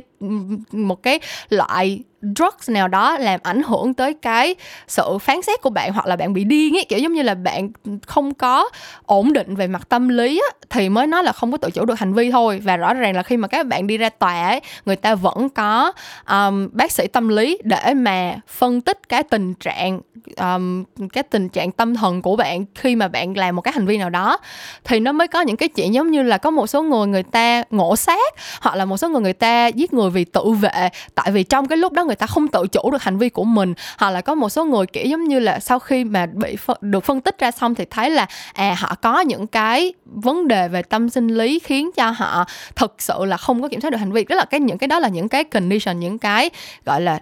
[0.72, 4.56] một cái loại drugs nào đó làm ảnh hưởng tới cái
[4.88, 7.36] sự phán xét của bạn hoặc là bạn bị điên ấy kiểu giống như là
[7.36, 7.70] bạn
[8.08, 8.70] không có
[9.06, 11.86] ổn định về mặt tâm lý á, thì mới nói là không có tự chủ
[11.86, 12.60] được hành vi thôi.
[12.64, 15.50] Và rõ ràng là khi mà các bạn đi ra tòa ấy người ta vẫn
[15.50, 15.92] có
[16.30, 20.00] um, bác sĩ tâm lý để mà phân tích cái tình trạng
[20.38, 23.86] um, cái tình trạng tâm thần của bạn khi mà bạn làm một cái hành
[23.86, 24.38] vi nào đó.
[24.84, 27.24] Thì nó mới có những cái chuyện giống như là có một số người người
[27.24, 30.90] ta ngộ sát hoặc là một số người người ta giết người vì tự vệ.
[31.16, 33.44] Tại vì trong cái lúc đó người ta không tự chủ được hành vi của
[33.44, 33.74] mình.
[33.98, 36.78] Hoặc là có một số người kiểu giống như là sau khi mà bị phân,
[36.82, 40.68] được phân tích ra xong thì thấy là à họ có những cái vấn đề
[40.68, 43.98] về tâm sinh lý khiến cho họ thực sự là không có kiểm soát được
[43.98, 44.24] hành vi.
[44.24, 46.50] Tức là cái những cái đó là những cái condition những cái
[46.86, 47.20] gọi là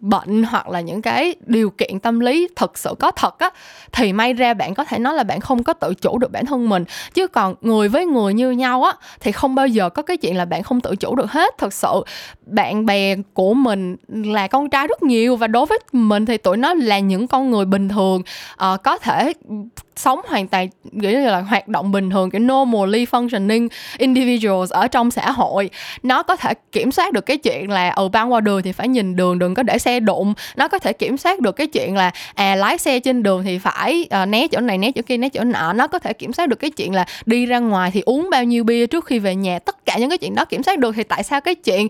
[0.00, 3.50] bệnh hoặc là những cái điều kiện tâm lý thực sự có thật á
[3.92, 6.46] thì may ra bạn có thể nói là bạn không có tự chủ được bản
[6.46, 6.84] thân mình.
[7.14, 10.36] Chứ còn người với người như nhau á thì không bao giờ có cái chuyện
[10.36, 11.54] là bạn không tự chủ được hết.
[11.58, 12.02] Thật sự
[12.46, 16.56] bạn bè của mình là con trai rất nhiều và đối với mình thì tụi
[16.56, 18.22] nó là những con người bình thường.
[18.52, 19.32] Uh, có thể
[19.96, 20.68] sống hoàn toàn
[21.02, 25.70] kiểu như là hoạt động bình thường cái normally functioning individuals ở trong xã hội.
[26.02, 28.72] Nó có thể kiểm soát được cái chuyện là ở ừ, băng qua đường thì
[28.72, 30.34] phải nhìn đường đừng có để xe đụng.
[30.56, 33.58] Nó có thể kiểm soát được cái chuyện là à lái xe trên đường thì
[33.58, 35.72] phải uh, né chỗ này né chỗ kia né chỗ nọ.
[35.72, 38.44] Nó có thể kiểm soát được cái chuyện là đi ra ngoài thì uống bao
[38.44, 39.58] nhiêu bia trước khi về nhà.
[39.58, 41.88] Tất cả những cái chuyện đó kiểm soát được thì tại sao cái chuyện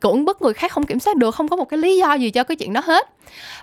[0.00, 1.34] cưỡng bức người khác không kiểm soát được?
[1.34, 3.08] Không có một cái lý do gì cho cái chuyện đó hết.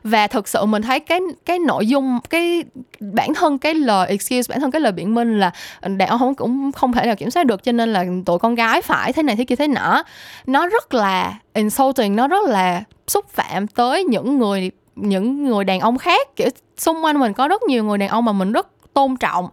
[0.03, 2.63] Và thực sự mình thấy cái cái nội dung cái
[2.99, 6.19] bản thân cái lời, excuse bản thân cái lời biện minh là ờ, đàn ông
[6.19, 9.13] không, cũng không thể nào kiểm soát được, cho nên là tụi con gái phải
[9.13, 10.03] thế này thế kia thế nọ.
[10.45, 15.79] Nó rất là insulting, nó rất là xúc phạm tới những người những người đàn
[15.79, 16.27] ông khác.
[16.35, 19.47] Kiểu, xung quanh mình có rất nhiều người đàn ông mà mình rất tôn trọng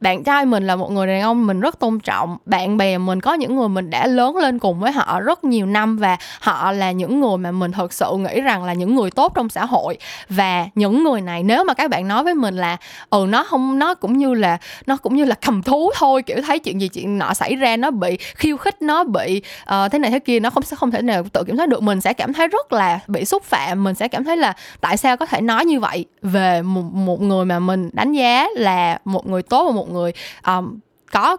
[0.00, 2.36] bạn trai mình là một người đàn ông mình rất tôn trọng.
[2.46, 5.66] Bạn bè mình có những người mình đã lớn lên cùng với họ rất nhiều
[5.66, 9.10] năm và họ là những người mà mình thật sự nghĩ rằng là những người
[9.10, 9.98] tốt trong xã hội.
[10.28, 12.76] Và những người này nếu mà các bạn nói với mình là
[13.10, 16.36] ừ nó không nó cũng như là nó cũng như là cầm thú thôi kiểu
[16.46, 19.98] thấy chuyện gì chuyện nọ xảy ra nó bị khiêu khích nó bị uh, thế
[19.98, 21.82] này thế kia nó không sẽ không thể nào tự kiểm soát được.
[21.82, 23.84] Mình sẽ cảm thấy rất là bị xúc phạm.
[23.84, 26.04] Mình sẽ cảm thấy là tại sao có thể nói như vậy?
[26.22, 30.12] Về một, một người mà mình đánh giá là một người tốt và một người
[30.46, 30.78] um,
[31.12, 31.36] có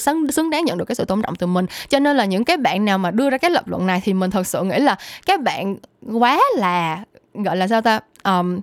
[0.00, 1.66] xứng xứng đáng nhận được cái sự tôn trọng từ mình.
[1.88, 4.12] Cho nên là những cái bạn nào mà đưa ra cái lập luận này thì
[4.12, 5.76] mình thật sự nghĩ là các bạn
[6.12, 8.60] quá là gọi là sao ta um,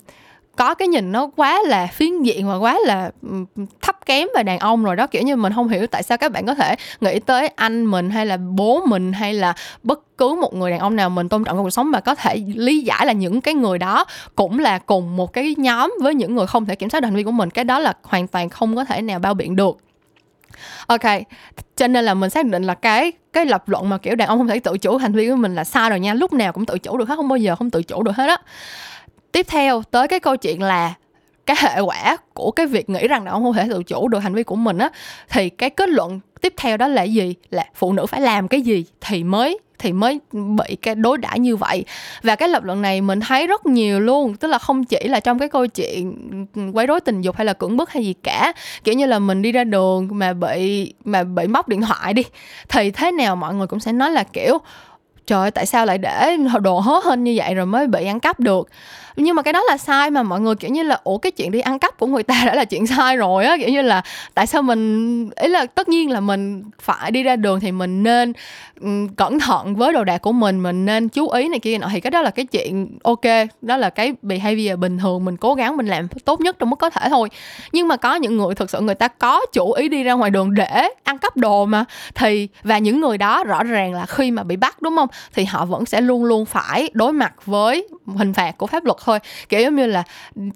[0.58, 3.12] có cái nhìn nó quá là phiến diện và quá là
[3.82, 5.08] thấp kém về đàn ông rồi đó.
[5.08, 8.10] Kiểu như mình không hiểu tại sao các bạn có thể nghĩ tới anh mình
[8.10, 11.44] hay là bố mình hay là bất cứ một người đàn ông nào mình tôn
[11.44, 14.60] trọng trong cuộc sống mà có thể lý giải là những cái người đó cũng
[14.60, 17.24] là cùng một cái nhóm với những người không thể kiểm soát được hành vi
[17.24, 17.50] của mình.
[17.50, 19.78] Cái đó là hoàn toàn không có thể nào bao biện được.
[20.88, 21.02] Ok,
[21.76, 24.38] cho nên là mình xác định là cái cái lập luận mà kiểu đàn ông
[24.38, 26.14] không thể tự chủ hành vi của mình là sai rồi nha.
[26.14, 28.28] Lúc nào cũng tự chủ được hết, không bao giờ không tự chủ được hết
[28.28, 28.38] á
[29.38, 30.94] tiếp theo tới cái câu chuyện là
[31.46, 34.20] cái hệ quả của cái việc nghĩ rằng đàn ông không thể tự chủ được
[34.20, 34.90] hành vi của mình á,
[35.30, 37.36] thì cái kết luận tiếp theo đó là gì?
[37.52, 41.40] Là phụ nữ phải làm cái gì thì mới thì mới bị cái đối đãi
[41.40, 41.86] như vậy.
[42.24, 45.20] Và cái lập luận này mình thấy rất nhiều luôn, tức là không chỉ là
[45.20, 46.16] trong cái câu chuyện
[46.74, 48.54] quấy rối tình dục hay là cưỡng bức hay gì cả.
[48.84, 52.24] Kiểu như là mình đi ra đường mà bị mà bị móc điện thoại đi,
[52.70, 54.58] thì thế nào mọi người cũng sẽ nói là, kiểu,
[55.28, 58.40] trời tại sao lại để đồ hớ hên như vậy rồi mới bị ăn cắp
[58.40, 58.70] được?
[59.24, 61.52] Nhưng mà cái đó là sai mà mọi người kiểu như là ủa cái chuyện
[61.52, 63.58] đi ăn cắp của người ta đã là chuyện sai rồi á.
[63.60, 64.02] Kiểu như là
[64.34, 68.04] tại sao mình ý là tất nhiên là mình phải đi ra đường thì mình
[68.04, 68.34] nên
[68.82, 71.88] um, cẩn thận với đồ đạc của mình mình nên chú ý này kia nọ.
[71.92, 73.26] Thì cái đó là cái chuyện ok
[73.62, 76.80] đó là cái behavior bình thường mình cố gắng mình làm tốt nhất trong mức
[76.80, 77.30] có thể thôi.
[77.72, 80.32] Nhưng mà có những người thực sự người ta có chủ ý đi ra ngoài
[80.32, 81.86] đường để ăn cắp đồ mà.
[82.16, 85.10] Thì và những người đó rõ ràng là khi mà bị bắt đúng không?
[85.34, 88.98] Thì họ vẫn sẽ luôn luôn phải đối mặt với hình phạt của pháp luật
[89.08, 89.20] thôi.
[89.50, 90.04] Kiểu giống như là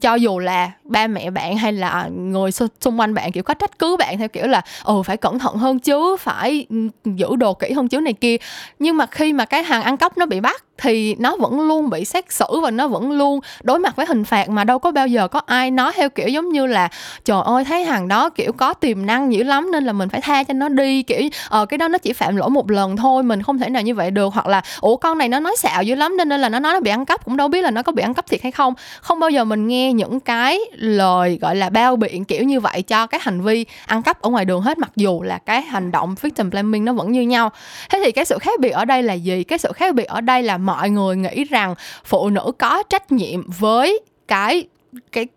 [0.02, 3.80] cho dù là ba mẹ bạn hay là người xung quanh bạn, kiểu, có trách
[3.80, 6.76] cứ bạn theo kiểu là ừ phải cẩn thận hơn chứ, phải ừ,
[7.06, 8.38] giữ đồ kỹ hơn chứ này kia.
[8.80, 11.90] Nhưng mà khi mà cái hàng ăn cắp nó bị bắt thì nó vẫn luôn
[11.90, 14.92] bị xét xử và nó vẫn luôn đối mặt với hình phạt mà đâu có
[14.92, 16.90] bao giờ có ai nói theo kiểu giống như là,
[17.26, 20.22] trời ơi, thấy hàng đó, kiểu, có tiềm năng dữ lắm nên là mình phải
[20.22, 23.24] tha cho nó đi kiểu ờ cái đó nó chỉ phạm lỗi một lần thôi,
[23.24, 24.34] mình không thể nào như vậy được.
[24.34, 26.80] Hoặc là, ủa, con này nó nói xạo dữ lắm nên là nó nói nó
[26.80, 28.74] bị ăn cắp, cũng đâu biết là nó có bị ăn cắp thiệt hay không
[29.02, 32.82] không bao giờ mình nghe những cái lời, gọi là, bao biện kiểu như vậy
[32.82, 35.92] cho cái hành vi ăn cắp ở ngoài đường hết, mặc dù là cái hành
[35.92, 37.50] động victim blaming nó vẫn như nhau.
[37.90, 39.44] Thế thì cái sự khác biệt ở đây là gì?
[39.44, 43.12] Cái sự khác biệt ở đây là mọi người nghĩ rằng phụ nữ có trách
[43.12, 44.68] nhiệm với cái
[45.12, 45.28] cái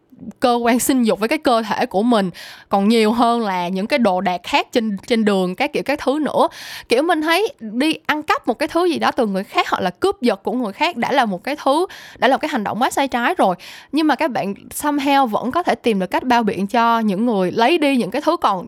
[0.41, 2.31] cơ quan sinh dục với cái cơ thể của mình.
[2.69, 5.99] Còn nhiều hơn là những cái đồ đạc khác trên trên đường, các kiểu các
[6.03, 6.49] thứ nữa.
[6.89, 9.81] Kiểu mình thấy đi ăn cắp một cái thứ gì đó từ người khác hoặc
[9.81, 11.87] là cướp giật của người khác đã là một cái thứ,
[12.19, 13.57] đã là một cái hành động quá sai trái rồi.
[13.93, 17.27] Nhưng mà các bạn somehow vẫn có thể tìm được cách bao biện cho những
[17.27, 18.67] người lấy đi những cái thứ còn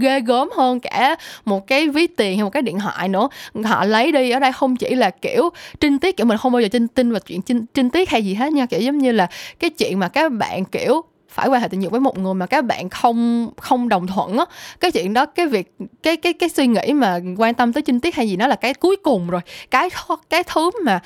[0.00, 3.28] ghê gớm hơn cả một cái ví tiền hay một cái điện thoại nữa.
[3.64, 5.50] Họ lấy đi ở đây không chỉ là kiểu
[5.80, 8.24] trinh tiết kiểu mình không bao giờ tin tin vào chuyện trinh, trinh tiết hay
[8.24, 8.66] gì hết nha.
[8.66, 9.28] Kiểu giống như là
[9.58, 12.46] cái chuyện mà các bạn kiểu phải quan hệ tình dục với một người mà
[12.46, 14.44] các bạn không không đồng thuận á
[14.80, 18.00] cái chuyện đó cái việc cái cái cái suy nghĩ mà quan tâm tới trinh
[18.00, 19.40] tiết hay gì nó là cái cuối cùng rồi.
[19.70, 19.90] Cái
[20.30, 21.00] cái thứ mà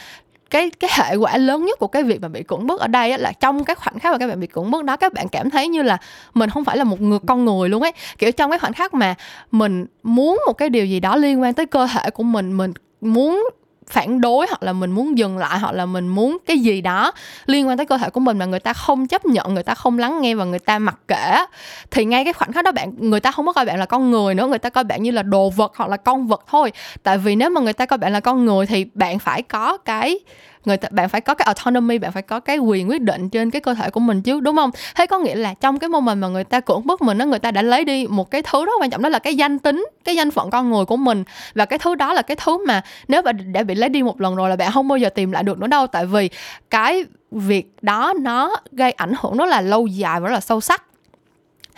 [0.52, 3.10] cái cái hệ quả lớn nhất của cái việc mà bị cưỡng bức ở đây
[3.10, 5.28] á, là trong cái khoảnh khắc mà các bạn bị cưỡng bức đó các bạn
[5.28, 5.98] cảm thấy như là
[6.34, 7.92] mình không phải là một người con người luôn ấy.
[8.18, 9.14] Kiểu trong cái khoảnh khắc mà
[9.52, 12.72] mình muốn một cái điều gì đó liên quan tới cơ thể của mình mình
[13.00, 13.44] muốn
[13.92, 17.12] phản đối hoặc là mình muốn dừng lại hoặc là mình muốn cái gì đó
[17.46, 19.74] liên quan tới cơ thể của mình mà người ta không chấp nhận, người ta
[19.74, 21.44] không lắng nghe và người ta mặc kệ
[21.90, 24.10] thì ngay cái khoảnh khắc đó bạn, người ta không có coi bạn là con
[24.10, 26.72] người nữa, người ta coi bạn như là đồ vật hoặc là con vật thôi.
[27.02, 29.76] Tại vì nếu mà người ta coi bạn là con người thì bạn phải có
[29.76, 30.18] cái
[30.64, 33.50] người ta, bạn phải có cái autonomy, bạn phải có cái quyền quyết định trên
[33.50, 34.70] cái cơ thể của mình chứ, đúng không?
[34.96, 37.38] Thế có nghĩa là trong cái moment mà người ta cưỡng bức mình đó người
[37.38, 39.86] ta đã lấy đi một cái thứ rất quan trọng đó là cái danh tính,
[40.04, 41.24] cái danh phận con người của mình.
[41.54, 44.20] Và cái thứ đó là cái thứ mà nếu mà đã bị lấy đi một
[44.20, 45.86] lần rồi là bạn không bao giờ tìm lại được nữa đâu.
[45.86, 46.30] Tại vì
[46.70, 50.60] cái việc đó nó gây ảnh hưởng rất là lâu dài và rất là sâu
[50.60, 50.84] sắc.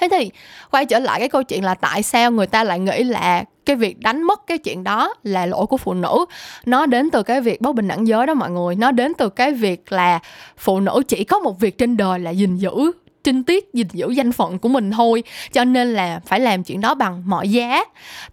[0.01, 0.31] Thế thì
[0.71, 3.77] quay trở lại cái câu chuyện là tại sao người ta lại nghĩ là cái
[3.77, 6.25] việc đánh mất cái chuyện đó là lỗi của phụ nữ.
[6.67, 8.75] Nó đến từ cái việc bất bình đẳng giới đó mọi người.
[8.75, 10.19] Nó đến từ cái việc là
[10.59, 12.93] phụ nữ chỉ có một việc trên đời là gìn giữ
[13.25, 15.23] trinh tiết, gìn giữ danh phận của mình thôi.
[15.53, 17.85] Cho nên là phải làm chuyện đó bằng mọi giá.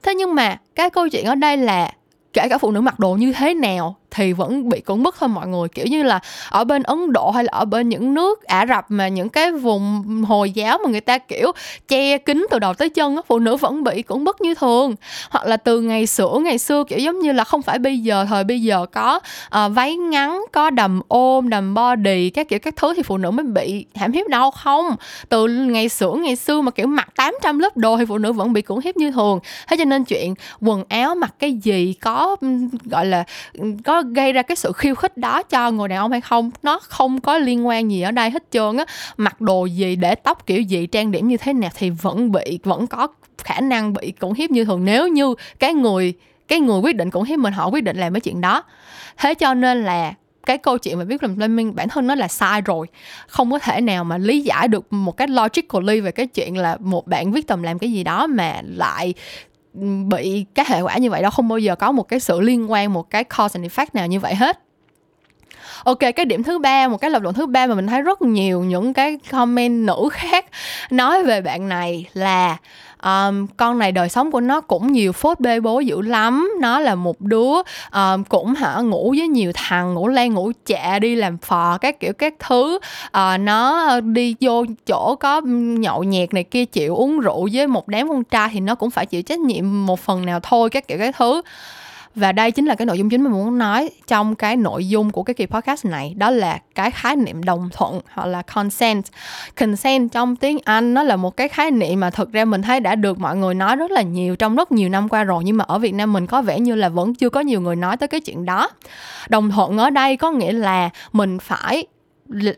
[0.04, 1.92] Thế nhưng mà cái câu chuyện ở đây là
[2.34, 5.30] kể cả phụ nữ mặc đồ như thế nào thì vẫn bị cưỡng bức thôi
[5.30, 5.68] mọi người.
[5.70, 6.20] Kiểu như là
[6.50, 9.52] ở bên ấn độ hay là ở bên những nước ả rập mà những cái
[9.52, 11.52] vùng hồi giáo mà người ta kiểu
[11.88, 14.96] che kín từ đầu tới chân á phụ nữ vẫn bị cưỡng bức như thường.
[15.30, 18.26] Hoặc là từ ngày xưa ngày xưa kiểu giống như là không phải bây giờ
[18.30, 22.76] thời bây giờ có uh, váy ngắn có đầm ôm đầm body các kiểu các
[22.76, 24.96] thứ thì phụ nữ mới bị hãm hiếp đâu không?
[25.30, 28.54] Từ ngày xưa ngày xưa mà kiểu mặc 800 lớp đồ thì phụ nữ vẫn
[28.54, 29.40] bị cưỡng hiếp như thường.
[29.68, 32.36] Thế cho nên chuyện quần áo mặc cái gì có
[32.84, 33.24] gọi là
[33.86, 36.52] có gây ra cái sự khiêu khích đó cho người đàn ông hay không?
[36.64, 38.86] Nó không có liên quan gì ở đây hết trơn á.
[39.18, 42.60] Mặc đồ gì, để tóc kiểu gì, trang điểm như thế nào thì vẫn bị,
[42.64, 44.86] vẫn có khả năng bị cưỡng hiếp như thường.
[44.86, 46.14] Nếu như cái người
[46.48, 48.64] cái người quyết định cưỡng hiếp mình, họ quyết định làm cái chuyện đó.
[49.18, 50.14] Thế cho nên là
[50.46, 52.88] cái câu chuyện mà victim blaming bản thân nó là sai rồi.
[53.28, 56.78] Không có thể nào mà lý giải được một cách logically về cái chuyện là
[56.80, 59.14] một bạn viết tầm làm cái gì đó mà lại
[60.08, 62.72] bị cái hệ quả như vậy đó, không bao giờ có một cái sự liên
[62.72, 64.60] quan, một cái cause and effect nào như vậy hết.
[65.84, 68.22] Ok, cái điểm thứ ba, một cái lập luận thứ ba mà mình thấy rất
[68.22, 70.46] nhiều những cái comment nữ khác
[70.90, 72.58] nói về bạn này là
[73.04, 76.52] um, con này đời sống của nó cũng nhiều phốt bê bố dữ lắm.
[76.62, 77.54] Nó là một đứa
[77.94, 82.00] um, cũng hả ngủ với nhiều thằng ngủ len ngủ chạ đi làm phò các
[82.00, 82.80] kiểu các thứ.
[83.08, 87.88] Uh, nó đi vô chỗ có nhậu nhẹt này kia chịu uống rượu với một
[87.88, 90.88] đám con trai thì nó cũng phải chịu trách nhiệm một phần nào thôi các
[90.88, 91.42] kiểu các thứ
[92.16, 95.10] và đây chính là cái nội dung chính mà muốn nói trong cái nội dung
[95.10, 96.14] của cái kỳ podcast này.
[96.18, 99.06] Đó là cái khái niệm đồng thuận hoặc là consent.
[99.60, 102.80] Consent trong tiếng anh nó là một cái khái niệm mà thực ra mình thấy
[102.80, 105.58] đã được mọi người nói rất là nhiều trong rất nhiều năm qua rồi, nhưng
[105.58, 107.98] mà ở việt nam mình có vẻ như là vẫn chưa có nhiều người nói
[107.98, 108.70] tới cái chuyện đó.
[109.30, 111.86] Đồng thuận ở đây có nghĩa là mình phải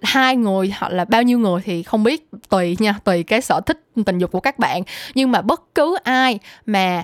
[0.01, 3.61] hai người hoặc là bao nhiêu người thì không biết, tùy nha, tùy cái sở
[3.61, 4.83] thích tình dục của các bạn.
[5.15, 7.03] Nhưng mà bất cứ ai mà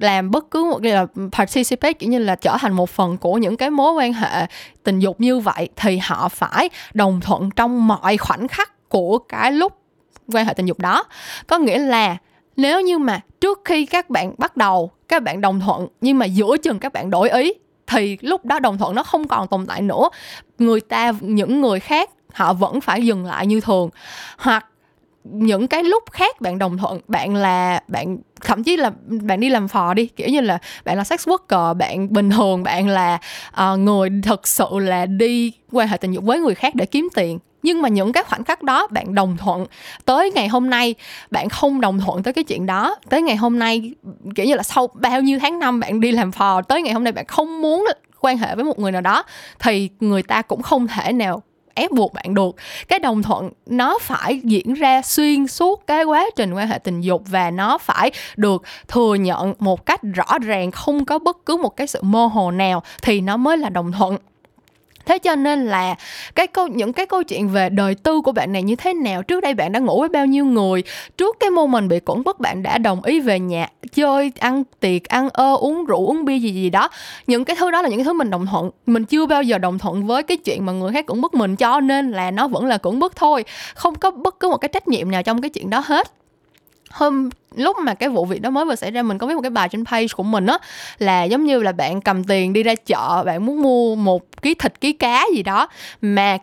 [0.00, 3.38] làm bất cứ một cái là participate, kiểu như là trở thành một phần của
[3.38, 4.46] những cái mối quan hệ
[4.84, 9.52] tình dục như vậy, thì họ phải đồng thuận trong mọi khoảnh khắc của cái
[9.52, 9.72] lúc
[10.32, 11.04] quan hệ tình dục đó.
[11.46, 12.16] Có nghĩa là
[12.56, 16.26] nếu như mà trước khi các bạn bắt đầu, các bạn đồng thuận, nhưng mà
[16.26, 17.52] giữa chừng các bạn đổi ý,
[17.86, 20.08] thì lúc đó đồng thuận nó không còn tồn tại nữa.
[20.58, 23.90] Người ta, những người khác, họ vẫn phải dừng lại như thường.
[24.38, 24.66] Hoặc
[25.32, 29.48] những cái lúc khác bạn đồng thuận bạn là bạn thậm chí là bạn đi
[29.48, 33.18] làm phò đi kiểu như là bạn là sex worker bạn bình thường bạn là
[33.62, 37.08] uh, người thực sự là đi quan hệ tình dục với người khác để kiếm
[37.14, 37.38] tiền.
[37.62, 39.66] Nhưng mà những cái khoảnh khắc đó bạn đồng thuận
[40.04, 40.94] tới ngày hôm nay
[41.30, 42.96] bạn không đồng thuận tới cái chuyện đó.
[43.08, 43.94] Tới ngày hôm nay
[44.34, 47.04] kiểu như là sau bao nhiêu tháng năm bạn đi làm phò tới ngày hôm
[47.04, 47.86] nay bạn không muốn
[48.20, 49.24] quan hệ với một người nào đó
[49.58, 51.42] thì người ta cũng không thể nào
[51.74, 52.56] ép buộc bạn được.
[52.88, 57.00] Cái đồng thuận nó phải diễn ra xuyên suốt cái quá trình quan hệ tình
[57.00, 61.56] dục và nó phải được thừa nhận một cách rõ ràng, không có bất cứ
[61.56, 64.18] một cái sự mơ hồ nào thì nó mới là đồng thuận
[65.08, 65.94] thế cho nên là
[66.34, 69.22] cái câu, những cái câu chuyện về đời tư của bạn này như thế nào?
[69.22, 70.82] Trước đây bạn đã ngủ với bao nhiêu người?
[71.16, 74.62] Trước cái mô mình bị cưỡng bức bạn đã đồng ý về nhà, chơi, ăn
[74.80, 76.88] tiệc, ăn ơ, uống rượu, uống bia gì gì đó.
[77.26, 79.58] Những cái thứ đó là những cái thứ mình đồng thuận, mình chưa bao giờ
[79.58, 82.48] đồng thuận với cái chuyện mà người khác cưỡng bức mình cho, nên là nó
[82.48, 83.44] vẫn là cưỡng bức thôi.
[83.74, 86.12] Không có bất cứ một cái trách nhiệm nào trong cái chuyện đó hết
[86.90, 89.42] hôm lúc mà cái vụ việc đó mới vừa xảy ra, mình có viết một
[89.42, 90.58] cái bài trên page của mình á,
[90.98, 94.54] là giống như là bạn cầm tiền đi ra chợ, bạn muốn mua một ký
[94.54, 95.68] thịt, ký cá gì đó,
[96.02, 96.38] mà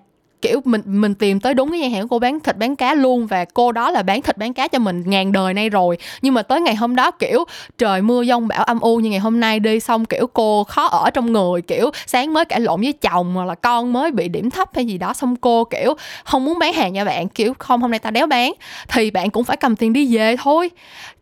[0.47, 3.27] kiểu mình mình tìm tới đúng cái gian hàng cô bán thịt bán cá luôn
[3.27, 5.97] và cô đó là bán thịt bán cá cho mình ngàn đời nay rồi.
[6.21, 7.43] Nhưng mà tới ngày hôm đó, kiểu,
[7.77, 10.88] trời mưa giông bão âm u như ngày hôm nay đi xong, kiểu, cô khó
[10.88, 14.27] ở trong người, kiểu, sáng mới cãi lộn với chồng hoặc là con mới bị
[14.27, 15.13] điểm thấp hay gì đó.
[15.13, 15.93] Xong cô, kiểu,
[16.25, 18.53] không muốn bán hàng nha bạn, kiểu, không, hôm nay ta đéo bán.
[18.88, 20.71] Thì bạn cũng phải cầm tiền đi về thôi.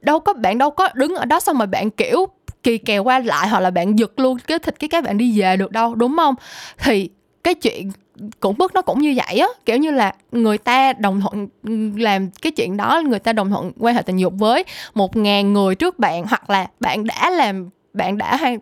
[0.01, 2.27] Đâu có, bạn đâu có đứng ở đó xong mà bạn, kiểu,
[2.63, 5.41] kỳ kèo qua lại hoặc là bạn giật luôn cái thịt cái các bạn đi
[5.41, 6.35] về được đâu, đúng không?
[6.77, 7.09] Thì
[7.43, 7.91] cái chuyện
[8.39, 9.47] cũng bức nó cũng như vậy á.
[9.65, 13.49] Kiểu như là người ta đồng thuận ừ, làm cái chuyện đó, người ta đồng
[13.49, 17.29] thuận quan hệ tình dục với một ngàn người trước bạn, hoặc là bạn đã
[17.29, 18.57] làm, bạn đã hay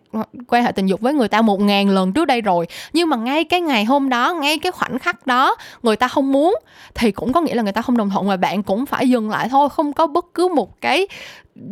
[0.48, 2.66] quan hệ tình dục với người ta một ngàn lần trước đây rồi.
[2.92, 6.32] Nhưng mà ngay cái ngày hôm đó, ngay cái khoảnh khắc đó, người ta không
[6.32, 6.54] muốn,
[6.94, 9.30] thì cũng có nghĩa là người ta không đồng thuận và bạn cũng phải dừng
[9.30, 9.68] lại thôi.
[9.68, 11.06] Không có bất cứ một cái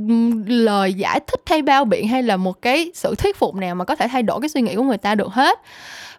[0.09, 0.15] ừ,
[0.47, 3.85] lời giải thích hay bao biện hay là một cái sự thuyết phục nào mà
[3.85, 5.61] có thể thay đổi cái suy nghĩ của người ta được hết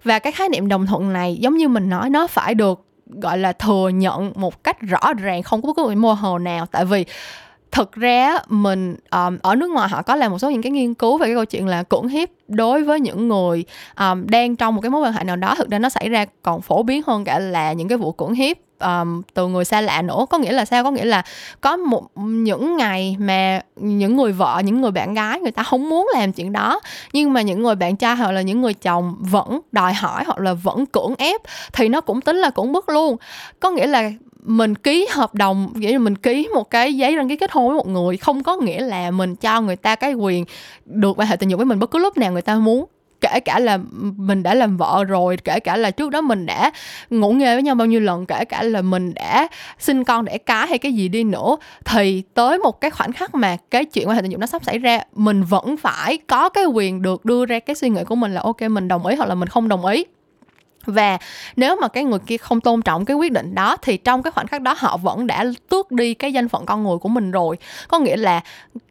[0.04, 3.38] và cái khái niệm đồng thuận này, giống như mình nói, nó phải được, gọi
[3.38, 6.66] là thừa nhận một cách rõ ràng, không có bất cứ một mô hồ nào.
[6.66, 7.06] Tại vì
[7.72, 10.94] thực ra mình um, ở nước ngoài họ có làm một số những cái nghiên
[10.94, 13.66] cứu về cái câu chuyện là cưỡng hiếp đối với những người
[14.00, 15.56] um, đang trong một cái mối quan hệ nào đó.
[15.56, 18.34] Thực ra nó xảy ra còn phổ biến hơn cả là những cái vụ cưỡng
[18.34, 20.26] hiếp um, từ người xa lạ nữa.
[20.30, 20.84] Có nghĩa là sao?
[20.84, 21.24] Có nghĩa là
[21.62, 25.90] có một những ngày mà những người vợ những người bạn gái người ta không
[25.90, 26.80] muốn làm chuyện đó
[27.14, 30.40] nhưng mà những người bạn trai hoặc là những người chồng vẫn đòi hỏi hoặc
[30.40, 31.42] là vẫn cưỡng ép
[31.74, 33.18] thì nó cũng tính là cưỡng bức luôn.
[33.60, 34.12] Có nghĩa là
[34.44, 37.68] mình ký hợp đồng, nghĩa là mình ký một cái giấy đăng ký kết hôn
[37.68, 40.46] với một người không có nghĩa là mình cho người ta cái quyền
[40.86, 42.86] được quan hệ tình dục với mình bất cứ lúc nào người ta muốn.
[43.22, 43.80] Kể cả là
[44.18, 46.72] mình đã làm vợ rồi, kể cả là trước đó mình đã
[47.10, 49.48] ngủ nghề với nhau bao nhiêu lần, kể cả là mình đã
[49.80, 53.36] sinh con, đẻ cái hay cái gì đi nữa, thì tới một cái khoảnh khắc
[53.36, 56.50] mà cái chuyện quan hệ tình dục nó sắp xảy ra, mình vẫn phải có
[56.50, 59.16] cái quyền được đưa ra cái suy nghĩ của mình là, ok, mình đồng ý
[59.16, 60.06] hoặc là mình không đồng ý
[60.86, 61.18] và
[61.56, 64.32] nếu mà cái người kia không tôn trọng cái quyết định đó, thì trong cái
[64.32, 67.32] khoảnh khắc đó họ vẫn đã tước đi cái danh phận con người của mình
[67.32, 67.58] rồi.
[67.88, 68.42] Có nghĩa là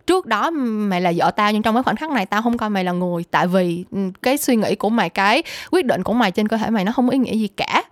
[0.06, 2.70] trước đó mày là vợ tao, nhưng trong cái khoảnh khắc này tao không coi
[2.70, 3.24] mày là người.
[3.30, 6.56] Tại vì ừ, cái suy nghĩ của mày, cái quyết định của mày trên cơ
[6.56, 7.82] thể mày nó không có ý nghĩa gì cả.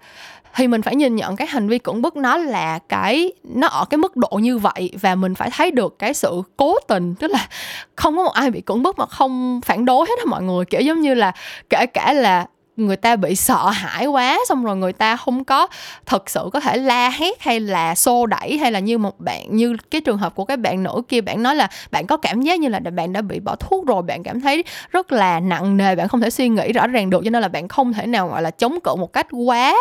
[0.54, 3.84] Thì mình phải nhìn nhận cái hành vi cưỡng bức nó là cái, nó ở
[3.84, 4.90] cái mức độ như vậy.
[5.00, 7.48] Và mình phải thấy được cái sự cố tình, tức là
[7.96, 10.64] không có một ai bị cưỡng bức mà không phản đối hết á mọi người.
[10.64, 11.32] Kiểu giống như là
[11.70, 12.46] kể cả là
[12.78, 15.66] người ta bị sợ hãi quá xong rồi người ta không có
[16.06, 19.56] thật sự có thể la hét hay là xô đẩy hay là như một bạn
[19.56, 22.42] như cái trường hợp của cái bạn nữ kia bạn nói là bạn có cảm
[22.42, 25.76] giác như là bạn đã bị bỏ thuốc rồi bạn cảm thấy rất là nặng
[25.76, 28.06] nề bạn không thể suy nghĩ rõ ràng được cho nên là bạn không thể
[28.06, 29.74] nào gọi là chống cự một cách quá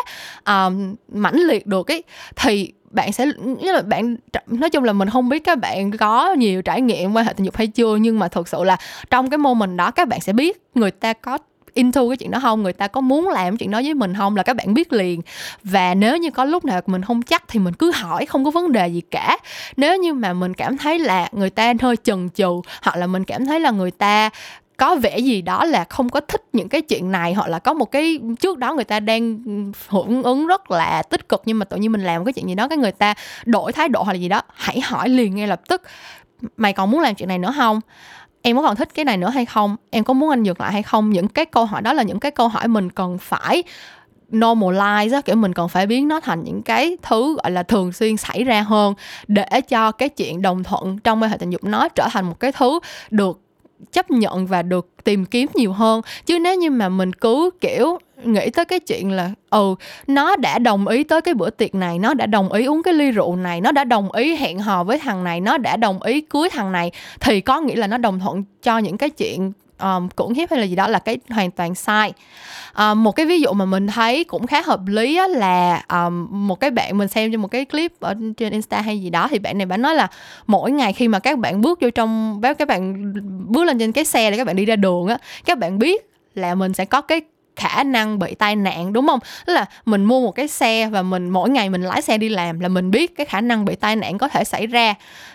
[0.45, 2.03] um, mãnh liệt được ấy.
[2.35, 3.25] Thì bạn sẽ
[3.59, 4.15] như là bạn
[4.47, 7.45] nói chung là mình không biết các bạn có nhiều trải nghiệm quan hệ tình
[7.45, 8.77] dục hay chưa nhưng mà thực sự là
[9.09, 11.37] trong cái mô mình đó các bạn sẽ biết người ta có
[11.78, 12.63] into cái chuyện đó không?
[12.63, 14.36] Người ta có muốn làm chuyện đó với mình không?
[14.36, 15.21] Là các bạn biết liền.
[15.63, 18.51] Và nếu như có lúc nào mình không chắc thì mình cứ hỏi, không có
[18.51, 19.38] vấn đề gì cả.
[19.78, 23.23] Nếu như mà mình cảm thấy là người ta hơi chần chừ, hoặc là mình
[23.23, 24.30] cảm thấy là người ta
[24.78, 27.73] có vẻ gì đó là không có thích những cái chuyện này, hoặc là có
[27.73, 29.39] một cái trước đó người ta đang
[29.88, 32.55] hưởng ứng rất là tích cực, nhưng mà tự nhiên mình làm cái chuyện gì
[32.55, 33.13] đó cái người ta
[33.45, 35.82] đổi thái độ hoặc là gì đó, hãy hỏi liền ngay lập tức.
[36.57, 37.82] Mày còn muốn làm chuyện này nữa không?
[38.47, 39.75] Em có còn thích cái này nữa hay không?
[39.89, 41.09] Em có muốn anh dừng lại hay không?
[41.09, 43.63] Những cái câu hỏi đó là những cái câu hỏi mình cần phải
[44.31, 47.91] normalize á, kiểu mình còn phải biến nó thành những cái thứ gọi là thường
[47.91, 48.93] xuyên xảy ra hơn
[49.27, 52.39] để cho cái chuyện đồng thuận trong quan hệ tình dục nó trở thành một
[52.39, 52.79] cái thứ
[53.09, 53.39] được
[53.91, 56.01] chấp nhận và được tìm kiếm nhiều hơn.
[56.25, 59.76] Chứ nếu như mà mình cứ, kiểu nghĩ tới cái chuyện là ừ
[60.07, 62.93] nó đã đồng ý tới cái bữa tiệc này nó đã đồng ý uống cái
[62.93, 66.01] ly rượu này nó đã đồng ý hẹn hò với thằng này nó đã đồng
[66.01, 69.51] ý cưới thằng này thì có nghĩa là nó đồng thuận cho những cái chuyện
[69.80, 72.13] um, cưỡng hiếp hay là gì đó là cái hoàn toàn sai.
[72.78, 76.28] Um, một cái ví dụ mà mình thấy cũng khá hợp lý á, là um,
[76.47, 79.28] một cái bạn mình xem trên một cái clip ở trên insta hay gì đó
[79.32, 80.07] thì bạn này bạn nói là
[80.47, 83.13] mỗi ngày khi mà các bạn bước vô trong các bạn
[83.47, 86.09] bước lên trên cái xe để các bạn đi ra đường á các bạn biết
[86.36, 87.22] là mình sẽ có cái
[87.58, 89.20] khả năng bị tai nạn, đúng không?
[89.45, 92.30] Tức là mình mua một cái xe và mình mỗi ngày mình lái xe đi
[92.30, 94.93] làm là mình biết cái khả năng bị tai nạn có thể xảy ra.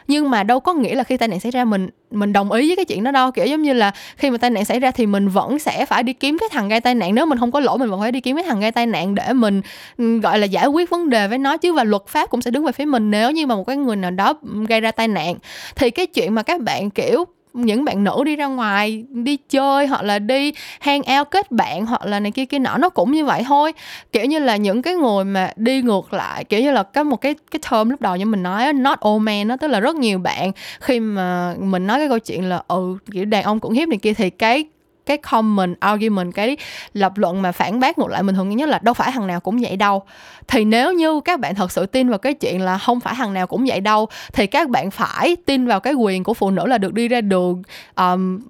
[0.09, 2.69] Nhưng mà đâu có nghĩa là khi tai nạn xảy ra mình mình đồng ý
[2.69, 3.31] với cái chuyện đó đâu.
[3.31, 6.03] Kiểu giống như là khi mà tai nạn xảy ra thì mình vẫn sẽ phải
[6.03, 7.15] đi kiếm cái thằng gây tai nạn.
[7.15, 9.15] Nếu mình không có lỗi, mình vẫn phải đi kiếm cái thằng gây tai nạn
[9.15, 9.63] để mình
[9.99, 11.57] ừ, gọi là giải quyết vấn đề với nó.
[11.57, 13.77] Chứ và luật pháp cũng sẽ đứng về phía mình nếu như mà một cái
[13.77, 14.35] người nào đó
[14.69, 15.35] gây ra tai nạn.
[15.77, 19.87] Thì cái chuyện mà các bạn, kiểu những bạn nữ đi ra ngoài, đi chơi
[19.87, 23.13] hoặc là đi hang out kết bạn hoặc là này kia kia nọ, nó cũng
[23.13, 23.73] như vậy thôi.
[24.13, 27.17] Kiểu như là những cái người mà đi ngược lại, kiểu như là có một
[27.17, 29.97] cái cái term lúc đầu như mình nói not all men nó tức là rất
[29.97, 30.53] nhiều bạn.
[30.81, 33.99] Khi mà mình nói cái câu chuyện là ừ kiểu đàn ông cũng hiếp này
[34.03, 34.65] kia thì cái
[35.07, 36.57] cái comment argument cái
[36.95, 39.27] lập luận mà phản bác ngược lại mình thường nghĩ nhất là đâu phải thằng
[39.27, 40.03] nào cũng vậy đâu.
[40.49, 43.35] Thì nếu như các bạn thật sự tin vào cái chuyện là không phải thằng
[43.35, 46.67] nào cũng vậy đâu thì các bạn phải tin vào cái quyền của phụ nữ
[46.67, 47.63] là được đi ra đường
[47.97, 48.41] um,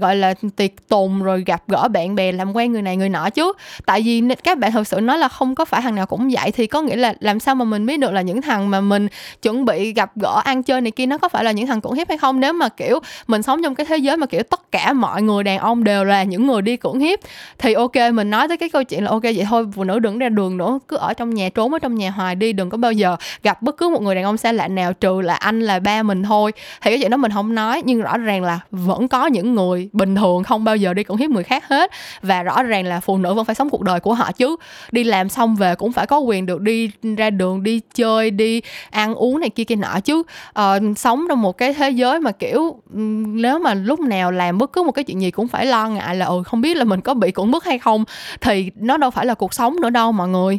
[0.00, 3.30] gọi là tiệc tùng rồi gặp gỡ bạn bè làm quen người này người nọ
[3.30, 3.52] chứ.
[3.86, 6.50] Tại vì các bạn thực sự nói là không có phải thằng nào cũng vậy,
[6.52, 9.08] thì có nghĩa là làm sao mà mình biết được là những thằng mà mình
[9.42, 11.92] chuẩn bị gặp gỡ, ăn chơi này kia, nó có phải là những thằng cưỡng
[11.92, 12.40] hiếp hay không?
[12.40, 15.44] Nếu mà, kiểu, mình sống trong cái thế giới mà, kiểu, tất cả mọi người
[15.44, 17.18] đàn ông đều là những người đi cưỡng hiếp,
[17.58, 20.18] thì ok, mình nói tới cái câu chuyện là ok, vậy thôi, phụ nữ đừng
[20.18, 22.78] ra đường nữa, cứ ở trong nhà, trốn ở trong nhà hoài đi, đừng có
[22.78, 25.60] bao giờ gặp bất cứ một người đàn ông xa lạ nào, trừ là anh,
[25.60, 26.52] là ba mình thôi.
[26.82, 29.89] Thì cái chuyện đó mình không nói, nhưng rõ ràng là vẫn có những người
[29.92, 31.90] bình thường không bao giờ đi cưỡng hiếp người khác hết.
[32.22, 34.56] Và rõ ràng là phụ nữ vẫn phải sống cuộc đời của họ chứ.
[34.92, 38.62] Đi làm xong về cũng phải có quyền được đi ra đường đi chơi đi
[38.90, 40.22] ăn uống này kia kia nọ chứ.
[40.52, 42.80] À, sống trong một cái thế giới mà kiểu
[43.26, 46.16] nếu mà lúc nào làm bất cứ một cái chuyện gì cũng phải lo ngại
[46.16, 48.04] là ừ không biết là mình có bị cưỡng bức hay không
[48.40, 50.58] thì nó đâu phải là cuộc sống nữa đâu mọi người.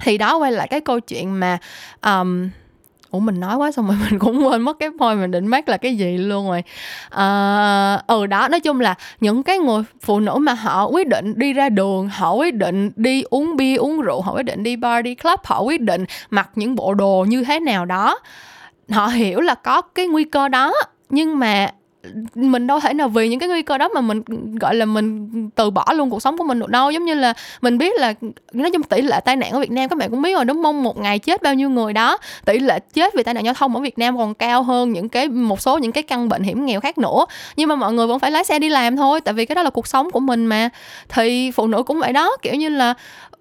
[0.00, 1.58] Thì đó quay lại cái câu chuyện mà
[2.02, 2.48] um,
[3.10, 5.68] ủa mình nói quá xong rồi mình cũng quên mất cái point mình định mắc
[5.68, 6.62] là cái gì luôn rồi.
[7.10, 11.32] À, ừ đó nói chung là những cái người phụ nữ mà họ quyết định
[11.36, 14.76] đi ra đường họ quyết định đi uống bia uống rượu họ quyết định đi
[14.76, 18.18] bar đi club họ quyết định mặc những bộ đồ như thế nào đó
[18.90, 20.72] họ hiểu là có cái nguy cơ đó.
[21.10, 21.70] Nhưng mà
[22.34, 24.22] mình đâu thể nào vì những cái nguy cơ đó mà mình,
[24.60, 26.90] gọi là, mình từ bỏ luôn cuộc sống của mình được đâu.
[26.90, 28.14] Giống như là mình biết là,
[28.52, 30.62] nói chung tỷ lệ tai nạn ở Việt Nam, các bạn cũng biết rồi, đúng
[30.62, 30.82] không?
[30.82, 33.76] Một ngày chết bao nhiêu người đó, tỷ lệ chết vì tai nạn giao thông
[33.76, 36.66] ở Việt Nam còn cao hơn những cái, một số những cái căn bệnh hiểm
[36.66, 37.26] nghèo khác nữa.
[37.56, 39.62] Nhưng mà mọi người vẫn phải lái xe đi làm thôi, tại vì cái đó
[39.62, 40.68] là cuộc sống của mình mà.
[41.08, 42.94] Thì phụ nữ cũng vậy đó, kiểu như là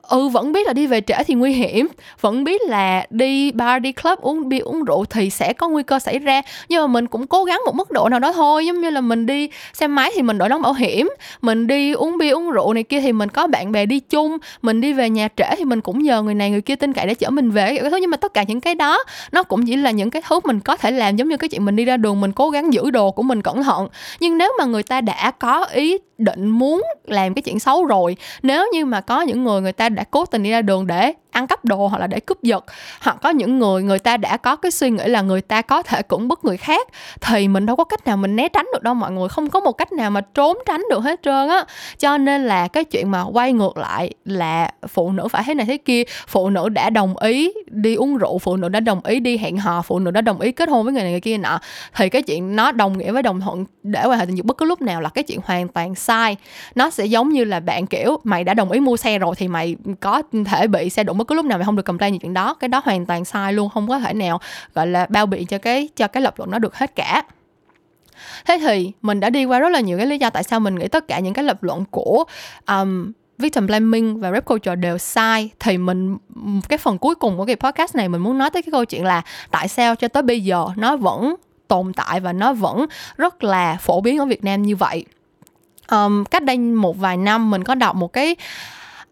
[0.08, 1.88] ừ vẫn biết là đi về trễ thì nguy hiểm.
[2.22, 5.84] Vẫn biết là đi bar, đi club, uống bia, uống rượu thì sẽ có nguy
[5.84, 6.42] cơ xảy ra.
[6.70, 8.66] Nhưng mà mình cũng cố gắng một mức độ nào đó thôi.
[8.66, 11.10] Giống như là mình đi xe máy thì mình đội nón bảo hiểm.
[11.42, 14.38] Mình đi uống bia, uống rượu này kia thì mình có bạn bè đi chung.
[14.62, 17.08] Mình đi về nhà trễ thì mình cũng nhờ người này người kia tin cậy
[17.08, 17.78] để chở mình về.
[17.82, 20.22] Cái thứ nhưng mà tất cả những cái đó, nó cũng chỉ là những cái
[20.28, 21.16] thứ mình có thể làm.
[21.16, 23.42] Giống như cái chuyện mình đi ra đường, mình cố gắng giữ đồ của mình
[23.42, 23.88] cẩn thận.
[24.20, 28.16] Nhưng nếu mà người ta đã có ý định muốn làm cái chuyện xấu rồi,
[28.42, 31.14] nếu như mà có những người người ta đã cố tình đi ra đường để
[31.38, 32.66] ăn cắp đồ hoặc là để cướp giật.
[33.02, 35.84] Hoặc có những người người ta đã có cái suy nghĩ là người ta có
[35.84, 36.88] thể cưỡng bức người khác,
[37.22, 39.30] thì mình đâu có cách nào mình né tránh được đâu mọi người.
[39.30, 41.66] Không có một cách nào mà trốn tránh được hết trơn á.
[41.98, 45.66] Cho nên là cái chuyện mà quay ngược lại là phụ nữ phải thế này
[45.66, 49.20] thế kia, phụ nữ đã đồng ý đi uống rượu, phụ nữ đã đồng ý
[49.20, 51.38] đi hẹn hò, phụ nữ đã đồng ý kết hôn với người này người kia
[51.38, 51.60] nọ,
[51.96, 54.58] thì cái chuyện nó đồng nghĩa với đồng thuận, để quan hệ tình dục bất
[54.58, 56.38] cứ lúc nào là cái chuyện hoàn toàn sai.
[56.76, 59.48] Nó sẽ giống như là bạn, kiểu, mày đã đồng ý mua xe rồi thì
[59.48, 62.12] mày có thể bị xe đụng bất cứ lúc nào mày không được cầm tay
[62.12, 64.40] những chuyện đó cái đó hoàn toàn sai luôn không có thể nào
[64.76, 67.24] gọi là bao biện cho cái cho cái lập luận nó được hết cả.
[68.46, 70.76] Thế thì mình đã đi qua rất là nhiều cái lý do tại sao mình
[70.76, 72.24] nghĩ tất cả những cái lập luận của
[72.68, 75.50] um, victim blaming và rap culture đều sai.
[75.60, 76.18] Thì mình
[76.70, 79.06] cái phần cuối cùng của cái podcast này mình muốn nói tới cái câu chuyện
[79.06, 79.22] là
[79.52, 81.36] tại sao cho tới bây giờ nó vẫn
[81.68, 82.86] tồn tại và nó vẫn
[83.18, 85.06] rất là phổ biến ở Việt Nam như vậy.
[85.92, 88.36] Um, cách đây một vài năm mình có đọc một cái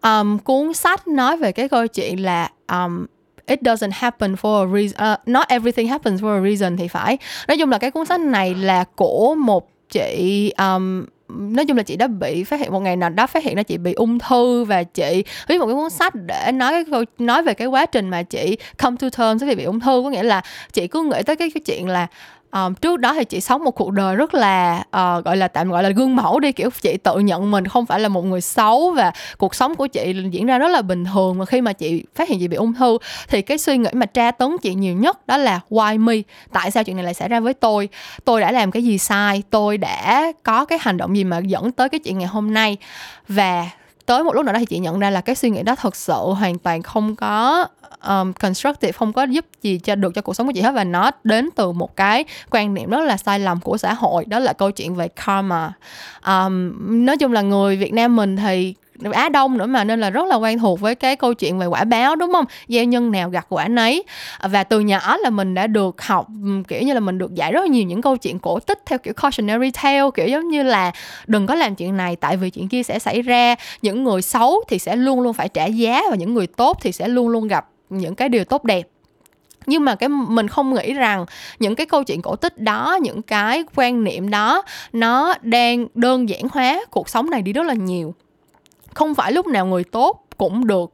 [0.06, 3.06] um, cuốn sách nói về cái câu chuyện là um,
[3.46, 6.88] it doesn't happen for a reason uh, ờ, not everything happens for a reason thì
[6.88, 7.18] phải.
[7.48, 11.82] Nói chung là cái cuốn sách này là của một chị um, nói chung là
[11.82, 14.18] chị đã bị phát hiện một ngày nào đó phát hiện ra chị bị ung
[14.18, 17.66] thư và chị viết một cái cuốn sách để nói cái câu nói về cái
[17.66, 20.02] quá trình mà chị come to terms với việc bị ung thư.
[20.04, 20.42] Có nghĩa là
[20.72, 22.06] chị cứ nghĩ tới cái cái chuyện là
[22.52, 25.70] um, trước đó thì chị sống một cuộc đời rất là uh, gọi là tạm
[25.70, 28.40] gọi là gương mẫu đi kiểu chị tự nhận mình không phải là một người
[28.40, 31.72] xấu và cuộc sống của chị diễn ra rất là bình thường và khi mà
[31.72, 34.74] chị phát hiện chị bị ung thư thì cái suy nghĩ mà tra tấn chị
[34.74, 36.14] nhiều nhất đó là why me
[36.52, 37.88] tại sao chuyện này lại xảy ra với tôi?
[38.24, 39.42] Tôi đã làm cái gì sai?
[39.50, 42.76] Tôi đã có cái hành động gì mà dẫn tới cái chuyện ngày hôm nay?
[43.28, 43.70] Và
[44.06, 45.96] tới một lúc nào đó thì chị nhận ra là cái suy nghĩ đó thật
[45.96, 47.66] sự hoàn toàn không có
[48.08, 50.84] um, constructive không có giúp gì cho được cho cuộc sống của chị hết và
[50.84, 54.38] nó đến từ một cái quan niệm rất là sai lầm của xã hội đó
[54.38, 55.72] là câu chuyện về karma.
[56.26, 56.72] Um,
[57.06, 58.74] nói chung là người Việt Nam mình thì
[59.12, 61.66] Á Đông nữa mà nên là rất là quen thuộc với cái câu chuyện về
[61.66, 62.44] quả báo đúng không?
[62.68, 64.02] Gieo nhân nào gặt quả nấy.
[64.42, 66.26] Và từ nhỏ là mình đã được học
[66.68, 68.98] kiểu như là mình được dạy rất là nhiều những câu chuyện cổ tích theo
[68.98, 70.92] kiểu cautionary tale kiểu giống như là
[71.26, 73.54] đừng có làm chuyện này tại vì chuyện kia sẽ xảy ra.
[73.82, 76.92] Những người xấu thì sẽ luôn luôn phải trả giá và những người tốt thì
[76.92, 78.88] sẽ luôn luôn gặp những cái điều tốt đẹp.
[79.66, 81.26] Nhưng mà cái mình không nghĩ rằng
[81.58, 84.62] những cái câu chuyện cổ tích đó, những cái quan niệm đó,
[84.92, 88.14] nó đang đơn giản hóa cuộc sống này đi rất là nhiều.
[88.94, 90.92] Không phải lúc nào người tốt cũng được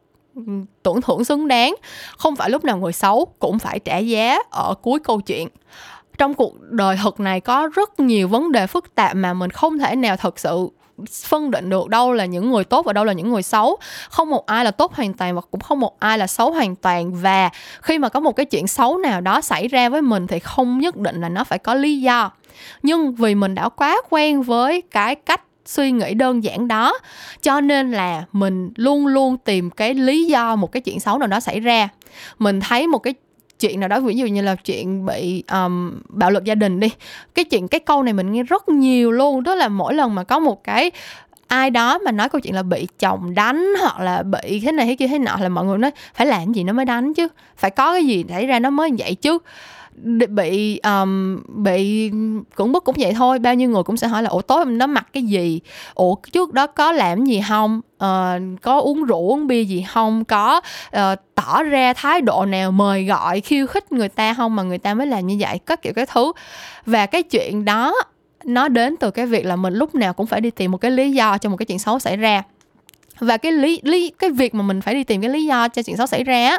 [0.82, 1.74] tưởng thưởng xứng đáng.
[2.18, 5.48] Không phải lúc nào người xấu cũng phải trả giá ở cuối câu chuyện.
[6.18, 9.78] Trong cuộc đời thực này có rất nhiều vấn đề phức tạp mà mình không
[9.78, 10.68] thể nào thật sự
[11.24, 13.76] phân định được đâu là những người tốt và đâu là những người xấu.
[14.10, 16.76] Không một ai là tốt hoàn toàn và cũng không một ai là xấu hoàn
[16.76, 17.14] toàn.
[17.14, 17.50] Và
[17.82, 20.78] khi mà có một cái chuyện xấu nào đó xảy ra với mình thì không
[20.78, 22.30] nhất định là nó phải có lý do.
[22.82, 26.98] Nhưng vì mình đã quá quen với cái cách suy nghĩ đơn giản đó,
[27.42, 31.28] cho nên là mình luôn luôn tìm cái lý do một cái chuyện xấu nào
[31.28, 31.88] đó xảy ra.
[32.38, 33.14] Mình thấy một cái
[33.62, 36.88] chuyện nào đó ví dụ như là chuyện bị um, bạo lực gia đình đi.
[37.34, 40.24] Cái chuyện cái câu này mình nghe rất nhiều luôn đó là mỗi lần mà
[40.24, 40.90] có một cái
[41.48, 44.86] ai đó mà nói câu chuyện là bị chồng đánh hoặc là bị thế này
[44.86, 47.28] thế kia thế nọ là mọi người nói phải làm gì nó mới đánh chứ?
[47.56, 49.38] Phải có cái gì xảy ra nó mới vậy chứ?
[50.28, 52.10] Bị um, bị
[52.54, 53.38] cưỡng bức cũng vậy thôi.
[53.38, 55.60] Bao nhiêu người cũng sẽ hỏi là ủa tối nó mặc cái gì?
[55.94, 57.80] Ủa trước đó có làm gì không?
[58.04, 60.24] Uh, có uống rượu uống bia gì không?
[60.24, 60.60] Có
[60.96, 61.00] uh,
[61.34, 64.56] tỏ ra thái độ nào mời gọi khiêu khích người ta không?
[64.56, 65.58] Mà người ta mới làm như vậy.
[65.66, 66.32] Các kiểu cái thứ.
[66.86, 67.94] Và cái chuyện đó
[68.44, 70.90] nó đến từ cái việc là mình lúc nào cũng phải đi tìm một cái
[70.90, 72.42] lý do cho một cái chuyện xấu xảy ra.
[73.20, 75.82] Và cái lý lý cái việc mà mình phải đi tìm cái lý do cho
[75.82, 76.58] chuyện xấu xảy ra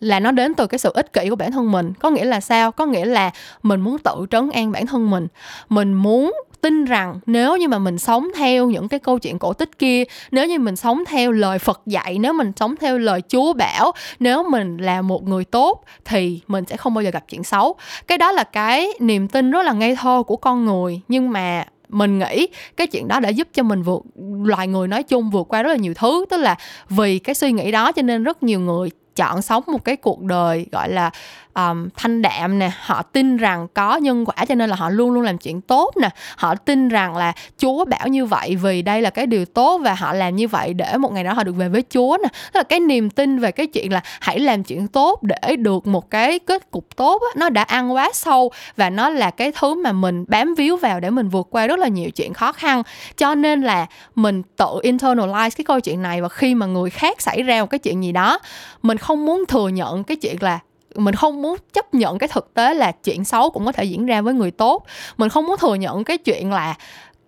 [0.00, 1.92] là nó đến từ cái sự ích kỷ của bản thân mình.
[2.00, 2.72] Có nghĩa là sao?
[2.72, 3.30] Có nghĩa là
[3.62, 5.26] mình muốn tự trấn an bản thân mình.
[5.68, 9.52] Mình muốn tin rằng nếu như mà mình sống theo những cái câu chuyện cổ
[9.52, 13.22] tích kia, nếu như mình sống theo lời phật dạy, nếu mình sống theo lời
[13.28, 17.24] chúa bảo, nếu mình là một người tốt thì mình sẽ không bao giờ gặp
[17.28, 17.74] chuyện xấu.
[18.06, 21.00] Cái đó là cái niềm tin rất là ngây thơ của con người.
[21.08, 24.02] Nhưng mà mình nghĩ cái chuyện đó đã giúp cho mình vượt,
[24.44, 26.24] loài người nói chung vượt qua rất là nhiều thứ.
[26.30, 26.56] Tức là
[26.88, 30.22] vì cái suy nghĩ đó cho nên rất nhiều người chọn sống một cái cuộc
[30.22, 31.10] đời gọi là
[31.56, 35.10] um, thanh đạm nè họ tin rằng có nhân quả cho nên là họ luôn
[35.10, 36.08] luôn làm chuyện tốt nè.
[36.36, 39.94] Họ tin rằng là chúa bảo như vậy vì đây là cái điều tốt và
[39.94, 42.28] họ làm như vậy để một ngày đó họ được về với chúa nè.
[42.52, 45.86] Tức là cái niềm tin về cái chuyện là hãy làm chuyện tốt để được
[45.86, 49.52] một cái kết cục tốt á, nó đã ăn quá sâu và nó là cái
[49.60, 52.52] thứ mà mình bám víu vào để mình vượt qua rất là nhiều chuyện khó
[52.52, 52.82] khăn.
[53.16, 57.22] Cho nên là mình tự internalize cái câu chuyện này và khi mà người khác
[57.22, 58.38] xảy ra một cái chuyện gì đó
[58.82, 60.58] mình không muốn thừa nhận cái chuyện là
[60.98, 64.06] mình không muốn chấp nhận cái thực tế là chuyện xấu cũng có thể diễn
[64.06, 64.84] ra với người tốt.
[65.16, 66.74] Mình không muốn thừa nhận cái chuyện là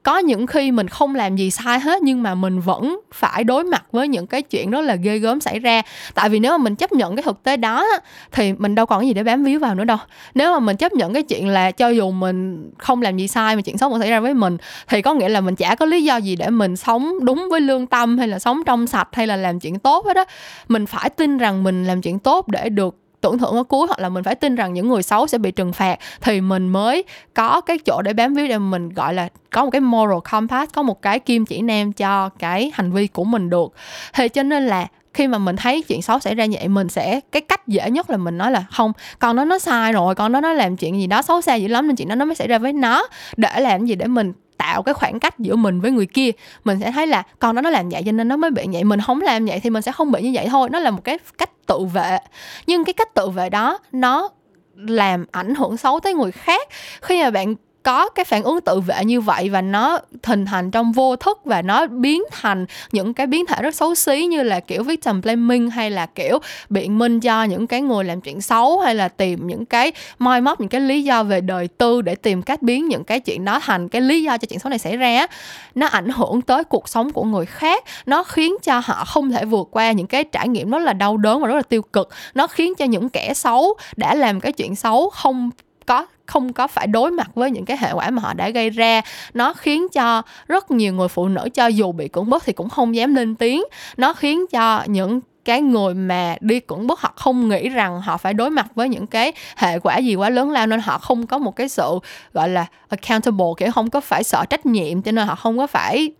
[0.02, 3.64] có những khi mình không làm gì sai hết nhưng mà mình vẫn phải đối
[3.64, 5.82] mặt với những cái chuyện đó là ghê gớm xảy ra.
[6.14, 7.86] Tại vì nếu mà mình chấp nhận cái thực tế đó
[8.32, 9.98] thì mình đâu còn gì để bám víu vào nữa đâu.
[10.34, 13.56] Nếu mà mình chấp nhận cái chuyện là cho dù mình không làm gì sai
[13.56, 14.56] mà chuyện xấu vẫn xảy ra với mình
[14.88, 17.60] thì có nghĩa là mình chả có lý do gì để mình sống đúng với
[17.60, 20.24] lương tâm hay là sống trong sạch hay là làm chuyện tốt hết đó
[20.68, 23.98] mình phải tin rằng mình làm chuyện tốt để được tưởng thưởng ở cuối hoặc
[23.98, 27.04] là mình phải tin rằng những người xấu sẽ bị trừng phạt, thì mình mới
[27.34, 30.72] có cái chỗ để bám víu để mình, gọi là, có một cái moral compass,
[30.74, 33.72] có một cái kim chỉ nam cho cái hành vi của mình được.
[34.14, 36.88] Thì cho nên là khi mà mình thấy chuyện xấu xảy ra như vậy, mình
[36.88, 40.14] sẽ, cái cách dễ nhất là mình nói là, không, con nó nó sai rồi,
[40.14, 42.24] con nó nó làm chuyện gì đó xấu xa dữ lắm nên chuyện đó nó
[42.24, 43.06] mới xảy ra với nó.
[43.36, 46.30] Để làm gì để mình tạo cái khoảng cách giữa mình với người kia.
[46.64, 48.84] Mình sẽ thấy là con đó nó làm vậy cho nên nó mới bị vậy.
[48.84, 50.68] Mình không làm vậy thì mình sẽ không bị như vậy thôi.
[50.72, 52.18] Nó là một cái cách tự vệ.
[52.66, 54.28] Nhưng cái cách tự vệ đó, nó
[54.74, 56.68] làm ảnh hưởng xấu tới người khác.
[57.02, 57.54] Khi mà bạn
[57.88, 61.40] có cái phản ứng tự vệ như vậy và nó hình thành trong vô thức
[61.44, 65.20] và nó biến thành những cái biến thể rất xấu xí như là kiểu victim
[65.20, 69.08] blaming hay là kiểu biện minh cho những cái người làm chuyện xấu hay là
[69.08, 72.62] tìm những cái moi móc, những cái lý do về đời tư để tìm cách
[72.62, 75.26] biến những cái chuyện đó thành cái lý do cho chuyện xấu này xảy ra
[75.74, 79.44] nó ảnh hưởng tới cuộc sống của người khác, nó khiến cho họ không thể
[79.44, 82.08] vượt qua những cái trải nghiệm rất là đau đớn và rất là tiêu cực.
[82.34, 85.50] Nó khiến cho những kẻ xấu đã làm cái chuyện xấu không
[85.86, 88.70] có không có phải đối mặt với những cái hệ quả mà họ đã gây
[88.70, 89.02] ra.
[89.34, 92.68] Nó khiến cho rất nhiều người phụ nữ cho dù bị cưỡng bức thì cũng
[92.68, 93.62] không dám lên tiếng.
[93.96, 98.16] Nó khiến cho những cái người mà đi cưỡng bức họ không nghĩ rằng họ
[98.16, 101.26] phải đối mặt với những cái hệ quả gì quá lớn lao, nên họ không
[101.26, 101.98] có một cái sự,
[102.32, 105.66] gọi là, accountable, kiểu, không có phải sợ trách nhiệm, cho nên họ không có
[105.66, 106.10] phải,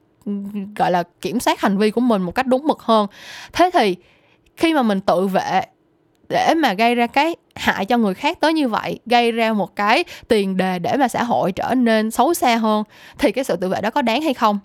[0.76, 3.06] gọi là, kiểm soát hành vi của mình một cách đúng mực hơn.
[3.52, 3.96] Thế thì
[4.56, 5.62] khi mà mình tự vệ
[6.28, 9.76] để mà gây ra cái hại cho người khác tới như vậy, gây ra một
[9.76, 12.84] cái tiền đề để mà xã hội trở nên xấu xa hơn,
[13.18, 14.58] thì cái sự tự vệ đó có đáng hay không?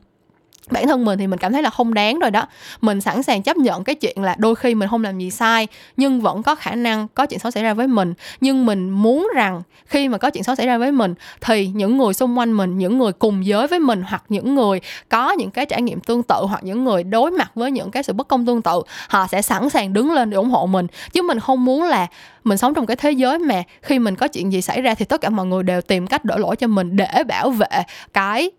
[0.72, 2.48] Bản thân mình thì mình cảm thấy là không đáng rồi đó.
[2.82, 5.68] Mình sẵn sàng chấp nhận cái chuyện là đôi khi mình không làm gì sai,
[5.98, 8.14] nhưng vẫn có khả năng có chuyện xấu xảy ra với mình.
[8.42, 11.98] Nhưng mình muốn rằng khi mà có chuyện xấu xảy ra với mình, thì những
[11.98, 15.52] người xung quanh mình, những người cùng giới với mình, hoặc những người có những
[15.52, 18.28] cái trải nghiệm tương tự, hoặc những người đối mặt với những cái sự bất
[18.28, 20.88] công tương tự, họ sẽ sẵn sàng đứng lên để ủng hộ mình.
[21.14, 22.08] Chứ mình không muốn là
[22.44, 25.06] mình sống trong cái thế giới mà khi mình có chuyện gì xảy ra thì
[25.06, 27.84] tất cả mọi người đều tìm cách đổ lỗi cho mình để bảo vệ
[28.14, 28.52] cái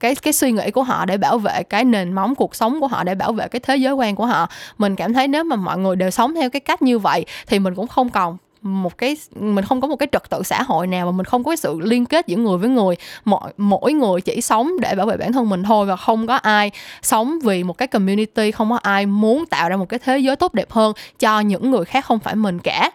[0.00, 2.86] cái cái suy nghĩ của họ để bảo vệ cái nền móng cuộc sống của
[2.86, 4.48] họ, để bảo vệ cái thế giới quan của họ.
[4.78, 7.58] Mình cảm thấy nếu mà mọi người đều sống theo cái cách như vậy thì
[7.58, 10.86] mình cũng không còn một cái, mình không có một cái trật tự xã hội
[10.86, 12.96] nào mà mình không có cái sự liên kết giữa người với người.
[13.24, 16.34] Mỗi mỗi người chỉ sống để bảo vệ bản thân mình thôi và không có
[16.34, 16.70] ai
[17.02, 20.36] sống vì một cái community, không có ai muốn tạo ra một cái thế giới
[20.36, 22.90] tốt đẹp hơn cho những người khác không phải mình cả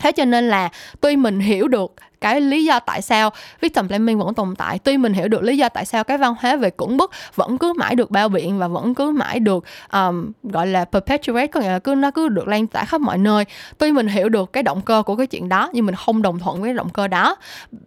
[0.00, 0.68] thế cho nên là
[1.00, 3.30] tuy mình hiểu được cái lý do tại sao
[3.60, 6.34] victim blaming vẫn tồn tại tuy mình hiểu được lý do tại sao cái văn
[6.40, 9.64] hóa về cưỡng bức vẫn cứ mãi được bao biện và vẫn cứ mãi được
[9.92, 13.18] um, gọi là perpetuate có nghĩa là cứ nó cứ được lan tỏa khắp mọi
[13.18, 13.44] nơi.
[13.78, 16.38] Tuy mình hiểu được cái động cơ của cái chuyện đó nhưng mình không đồng
[16.38, 17.36] thuận với cái động cơ đó.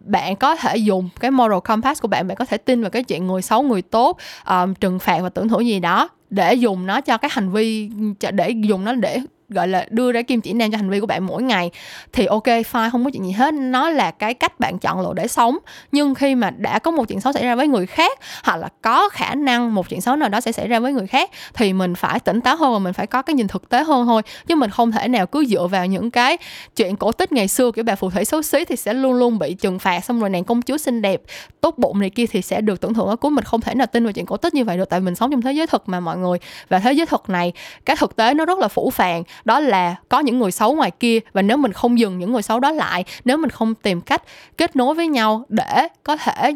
[0.04, 3.04] Bạn có thể dùng cái moral compass của bạn bạn có thể tin vào cái
[3.04, 6.86] chuyện người xấu người tốt um, trừng phạt và tưởng thưởng gì đó để dùng
[6.86, 7.90] nó cho cái hành vi
[8.32, 11.06] để dùng nó để gọi là đưa ra kim chỉ nam cho hành vi của
[11.06, 11.70] bạn mỗi ngày,
[12.12, 13.54] thì ok, fine, không có chuyện gì hết.
[13.54, 15.58] Nó là cái cách bạn chọn lựa để sống.
[15.92, 18.68] Nhưng khi mà đã có một chuyện xấu xảy ra với người khác, hoặc là
[18.82, 21.72] có khả năng một chuyện xấu nào đó sẽ xảy ra với người khác, thì
[21.72, 24.22] mình phải tỉnh táo hơn và mình phải có cái nhìn thực tế hơn thôi.
[24.46, 26.36] Chứ mình không thể nào cứ dựa vào những cái
[26.76, 29.38] chuyện cổ tích ngày xưa, kiểu bà phù thủy xấu xí thì sẽ luôn luôn
[29.38, 31.22] bị trừng phạt, xong rồi nàng công chúa xinh đẹp,
[31.60, 33.30] tốt bụng này kia thì sẽ được tưởng thưởng ở cuối.
[33.30, 35.30] Mình không thể nào tin vào chuyện cổ tích như vậy được, tại mình sống
[35.30, 36.38] trong thế giới thực mà mọi người.
[36.68, 37.52] Và thế giới thực này,
[37.84, 40.90] cái thực tế nó rất là phủ phàng đó là có những người xấu ngoài
[40.90, 44.00] kia và nếu mình không dừng những người xấu đó lại, nếu mình không tìm
[44.00, 44.22] cách
[44.56, 46.52] kết nối với nhau để có thể,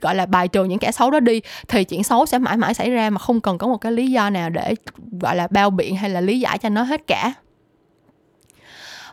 [0.00, 2.74] gọi là, bài trừ những kẻ xấu đó đi, thì chuyện xấu sẽ mãi mãi
[2.74, 4.74] xảy ra mà không cần có một cái lý do nào để,
[5.20, 7.32] gọi là, bao biện hay là lý giải cho nó hết cả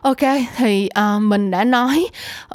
[0.02, 0.18] ok
[0.56, 2.06] thì uh, mình đã nói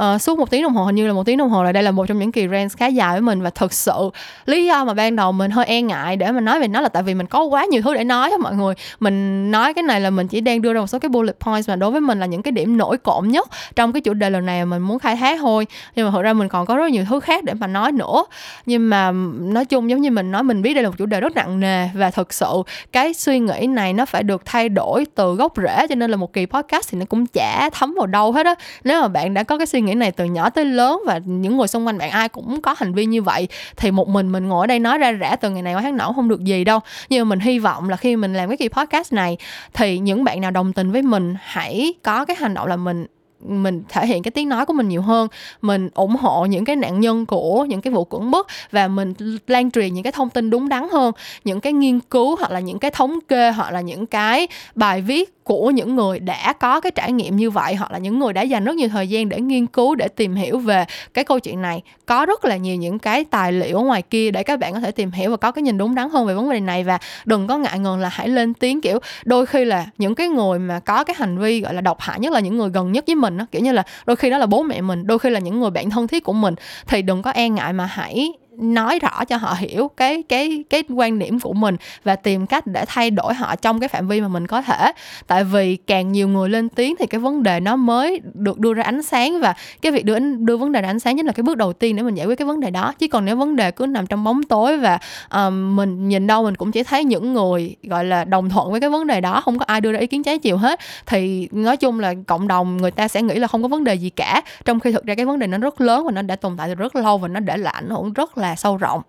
[0.04, 1.84] uh, suốt một tiếng đồng hồ hình như là một tiếng đồng hồ là đây
[1.84, 3.42] là một trong những kỳ rant khá dài với mình.
[3.42, 4.10] Và thực sự
[4.46, 6.90] lý do mà ban đầu mình hơi e ngại để mà nói về nó là
[6.90, 8.74] tại vì mình có quá nhiều thứ để nói á mọi người.
[9.00, 11.70] Mình nói cái này là mình chỉ đang đưa ra một số cái bullet points
[11.70, 14.30] mà đối với mình là những cái điểm nổi cộm nhất trong cái chủ đề
[14.30, 15.68] lần này mà mình muốn khai thác thôi.
[15.96, 18.26] Nhưng mà thực ra mình còn có rất nhiều thứ khác để mà nói nữa.
[18.66, 21.22] Nhưng mà nói chung giống như mình nói mình biết đây là một chủ đề
[21.22, 21.88] rất nặng nề.
[21.94, 25.88] Và thực sự cái suy nghĩ này nó phải được thay đổi từ gốc rễ
[25.88, 28.56] cho nên là một kỳ podcast thì nó cũng chả thấm vào đâu hết á.
[28.84, 31.58] Nếu mà bạn đã có cái suy nghĩ này từ nhỏ tới lớn và những
[31.58, 34.48] người xung quanh bạn ai cũng có hành vi như vậy, thì một mình mình
[34.48, 36.64] ngồi ở đây nói ra rẽ từ ngày này qua tháng nọ không được gì
[36.64, 36.80] đâu.
[37.10, 39.38] Nhưng mà mình hy vọng là khi mình làm cái kỳ podcast này,
[39.74, 43.06] thì những bạn nào đồng tình với mình hãy có cái hành động là mình
[43.48, 45.28] mình thể hiện cái tiếng nói của mình nhiều hơn,
[45.62, 49.14] mình ủng hộ những cái nạn nhân của những cái vụ cưỡng bức và mình
[49.48, 51.12] lan truyền những cái thông tin đúng đắn hơn.
[51.44, 55.02] Những cái nghiên cứu hoặc là những cái thống kê hoặc là những cái bài
[55.02, 58.34] viết của những người đã có cái trải nghiệm như vậy hoặc là những người
[58.34, 61.40] đã dành rất nhiều thời gian để nghiên cứu, để tìm hiểu về cái câu
[61.40, 61.82] chuyện này.
[62.06, 64.80] Có rất là nhiều những cái tài liệu ở ngoài kia để các bạn có
[64.80, 66.84] thể tìm hiểu và có cái nhìn đúng đắn hơn về vấn đề này.
[66.84, 70.28] Và đừng có ngại ngần là hãy lên tiếng, kiểu, đôi khi là những cái
[70.28, 72.92] người mà có cái hành vi, gọi là, độc hại nhất là những người gần
[72.92, 75.20] nhất với mình đó kiểu như là đôi khi đó là bố mẹ mình, đôi
[75.20, 76.56] khi là những người bạn thân thiết của mình,
[76.88, 80.84] thì đừng có e ngại mà hãy nói rõ cho họ hiểu cái cái cái
[80.96, 84.22] quan điểm của mình và tìm cách để thay đổi họ trong cái phạm vi
[84.22, 84.92] mà mình có thể.
[85.28, 88.74] Tại vì càng nhiều người lên tiếng thì cái vấn đề nó mới được đưa
[88.74, 91.32] ra ánh sáng và cái việc đưa đưa vấn đề ra ánh sáng chính là
[91.32, 92.94] cái bước đầu tiên để mình giải quyết cái vấn đề đó.
[93.00, 95.00] Chứ còn nếu vấn đề cứ nằm trong bóng tối và
[95.34, 98.80] um, mình nhìn đâu mình cũng chỉ thấy những người gọi là đồng thuận với
[98.82, 101.50] cái vấn đề đó không có ai đưa ra ý kiến trái chiều hết thì
[101.52, 104.10] nói chung là cộng đồng người ta sẽ nghĩ là không có vấn đề gì
[104.10, 104.42] cả.
[104.66, 106.68] Trong khi thực ra cái vấn đề nó rất lớn và nó đã tồn tại
[106.68, 109.02] từ rất lâu và nó để lại ảnh hưởng rất là là sâu rộng.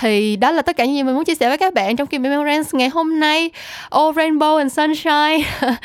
[0.00, 2.06] Thì đó là tất cả những gì mình muốn chia sẻ với các bạn trong
[2.06, 3.50] kỳ Memorance ngày hôm nay.
[3.96, 5.38] Oh Rainbow and Sunshine.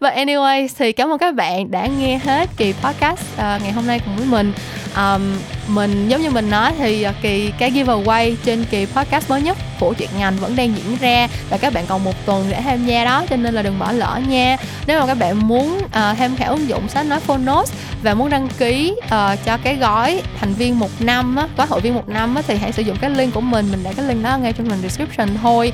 [0.00, 3.86] Và anyway thì cảm ơn các bạn đã nghe hết kỳ podcast uh, ngày hôm
[3.86, 4.52] nay cùng với mình
[4.96, 5.36] um,
[5.68, 9.58] mình giống như mình nói thì ờ, kỳ cái giveaway trên kỳ podcast mới nhất
[9.80, 12.86] của chuyện ngành vẫn đang diễn ra và các bạn còn một tuần để tham
[12.86, 14.56] gia đó cho nên là đừng bỏ lỡ nha.
[14.86, 17.72] Nếu mà các bạn muốn uh, tham khảo ứng dụng sách nói phonos
[18.02, 19.10] và muốn đăng ký uh,
[19.44, 22.56] cho cái gói thành viên một năm á, gói hội viên một năm á, thì
[22.56, 24.82] hãy sử dụng cái link của mình mình để cái link đó ngay trong phần
[24.82, 25.72] description thôi.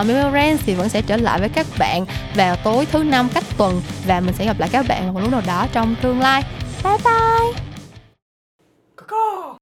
[0.00, 3.44] Uh, Memorand thì vẫn sẽ trở lại với các bạn vào tối thứ năm cách
[3.56, 6.42] tuần và mình sẽ gặp lại các bạn một lúc nào đó trong tương lai.
[6.84, 7.71] Bye bye!
[9.12, 9.42] 바꿔!